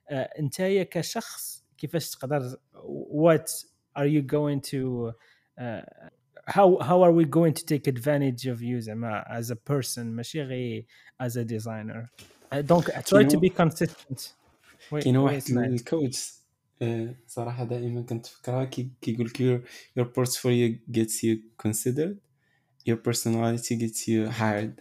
[0.09, 2.57] آه، انت كشخص كيفاش تقدر
[3.09, 3.51] وات
[3.97, 5.11] ار يو going تو
[6.46, 10.42] how how are we going to take advantage of you زعما as a person ماشي
[10.42, 10.86] غير
[11.22, 12.08] as a designer
[12.54, 14.34] دونك uh, try to be consistent
[14.90, 16.32] كاين واحد الكوتش
[17.26, 18.64] صراحه دائما كنت فكرها
[19.00, 19.60] كيقول لك your,
[20.00, 21.36] your portfolio gets you
[21.66, 22.16] considered
[22.88, 24.80] your personality gets you hired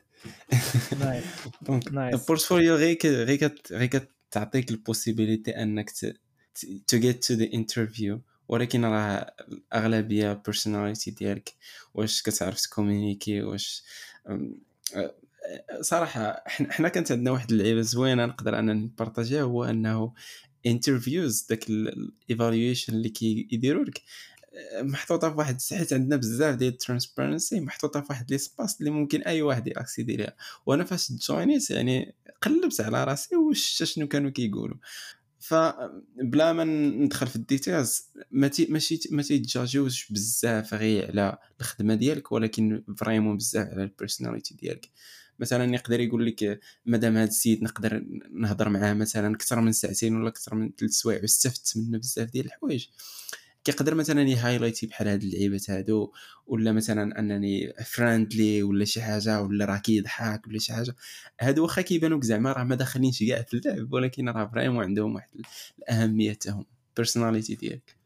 [1.62, 5.90] دونك البورتفوليو غير غير غير كتعطيك البوسيبيليتي انك
[6.92, 11.55] to get to the interview ولكن راه الأغلبية personality ديالك
[11.95, 13.85] واش كتعرف تكومونيكي واش
[15.81, 20.15] صراحة حنا كانت عندنا واحد اللعيبة زوينة نقدر أنا نبارطاجيها هو أنه
[20.67, 24.03] interviews داك ال evaluation اللي كيديروا لك
[24.81, 29.23] محطوطة في واحد حيت عندنا بزاف ديال ال transparency محطوطة في واحد l'espace اللي ممكن
[29.23, 30.37] أي واحد ياكسيدي ليها
[30.67, 34.77] وأنا فاش جوينيت يعني قلبت على راسي واش شنو كانوا كيقولوا.
[35.47, 38.69] فبلا ما ندخل في ال details ماشي
[39.11, 44.91] ما تيتجاجيوش بزاف غير على الخدمة ديالك ولكن vraiment بزاف على ال personality ديالك.
[45.39, 50.29] مثلا يقدر يقول لك مادام هذا السيد نقدر نهضر معاه مثلا أكثر من ساعتين ولا
[50.29, 52.87] أكثر من ثلاث سوايع واستفدت منه بزاف ديال الحوايج.
[53.65, 56.13] كيقدر مثلا يهايلايتي بحال هاد اللعيبات هادو
[56.47, 60.97] ولا مثلا أنني friendly ولا شي حاجة ولا راه كيضحك ولا شي حاجة.
[61.41, 65.29] هادو واخا كيبانوك زعما راه ما داخلينش كاع في اللعب ولكن راه vraiment عندهم واحد
[65.79, 67.97] الأهمية تاعهم personality ديالك.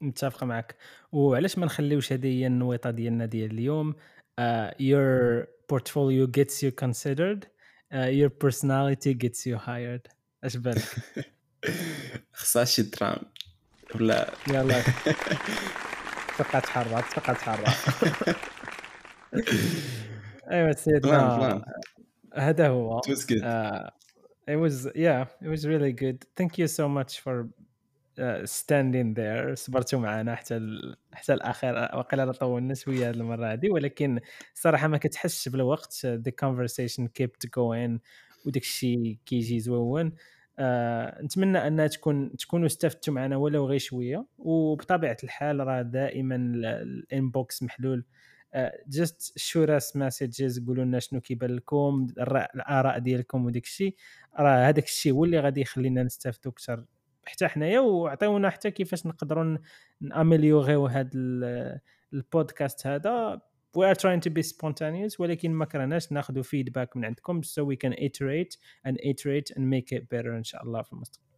[0.00, 0.76] متفق معك
[1.12, 3.94] وعلاش ما نخليوش هذه هي النويطة ديالنا ديال اليوم؟
[4.40, 7.46] uh, your portfolio gets you considered.
[7.92, 10.12] uh, your personality gets you hired.
[10.44, 10.84] اش بالك؟
[12.32, 13.18] خصها شي drum
[13.94, 14.82] ولا؟ يلا.
[16.38, 17.68] تبقى تحرك تبقى تحرك
[20.50, 21.64] ايوا سيدنا.
[22.34, 23.00] هذا هو.
[23.00, 23.42] It was good.
[23.42, 23.90] uh,
[24.46, 26.24] it was yeah it was really good.
[26.36, 27.48] Thank you so much for
[28.18, 29.54] uh, standing there.
[29.54, 30.96] صبرتوا معنا حتى ال...
[31.12, 31.74] حتى الأخير.
[31.74, 34.20] وقيلا طولنا شوية هذه المرة هذه ولكن
[34.54, 36.06] الصراحه ما كتحسش بالوقت.
[36.06, 37.98] The conversation kept going.
[38.46, 40.12] وداك الشيء كيجي زوون.
[40.58, 44.26] آه نتمنى أنها تكون تكونوا استفدتوا معنا ولو غير شوية.
[44.38, 48.04] وبطبيعة الحال راه دائما ال inbox محلول.
[48.88, 53.96] just shoot us messages قولوا لنا شنو كيبان لكم الآراء ديالكم وديك الشيء.
[54.38, 56.84] راه هذاك الشيء هو اللي غادي يخلينا نستافدوا أكثر
[57.24, 57.80] حتى حنايا.
[57.80, 59.58] وعطيونا حتى كيفاش نقدروا
[60.00, 61.10] نامليوغيو هذا
[62.12, 63.40] البودكاست هذا
[63.76, 65.20] we are trying to be spontaneous.
[65.20, 68.56] ولكن ما كرهناش ناخذ feedback من عندكم so we can iterate
[68.86, 71.28] and iterate and make it better إن شاء الله في المستقبل.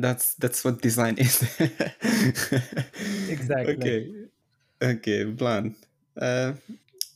[0.00, 1.42] That's that's what design is.
[3.30, 3.76] Exactly.
[3.76, 4.00] Okay.
[4.82, 5.74] Okay بلان
[6.18, 6.54] uh,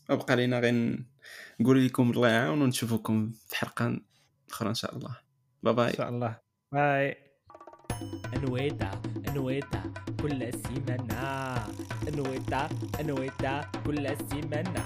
[0.09, 1.05] بقى لينا غير
[1.61, 4.01] نقول لكم الله يعاون ونشوفكم في حلقة
[4.51, 5.17] أخرى إن شاء الله.
[5.63, 6.39] bye إن bye شاء الله.
[6.73, 7.17] bye
[8.37, 9.03] انويتا
[9.35, 9.83] انويتا
[10.23, 11.23] كل سيمانة
[12.09, 12.69] انويتا
[13.01, 14.85] انويتا كل سيمانة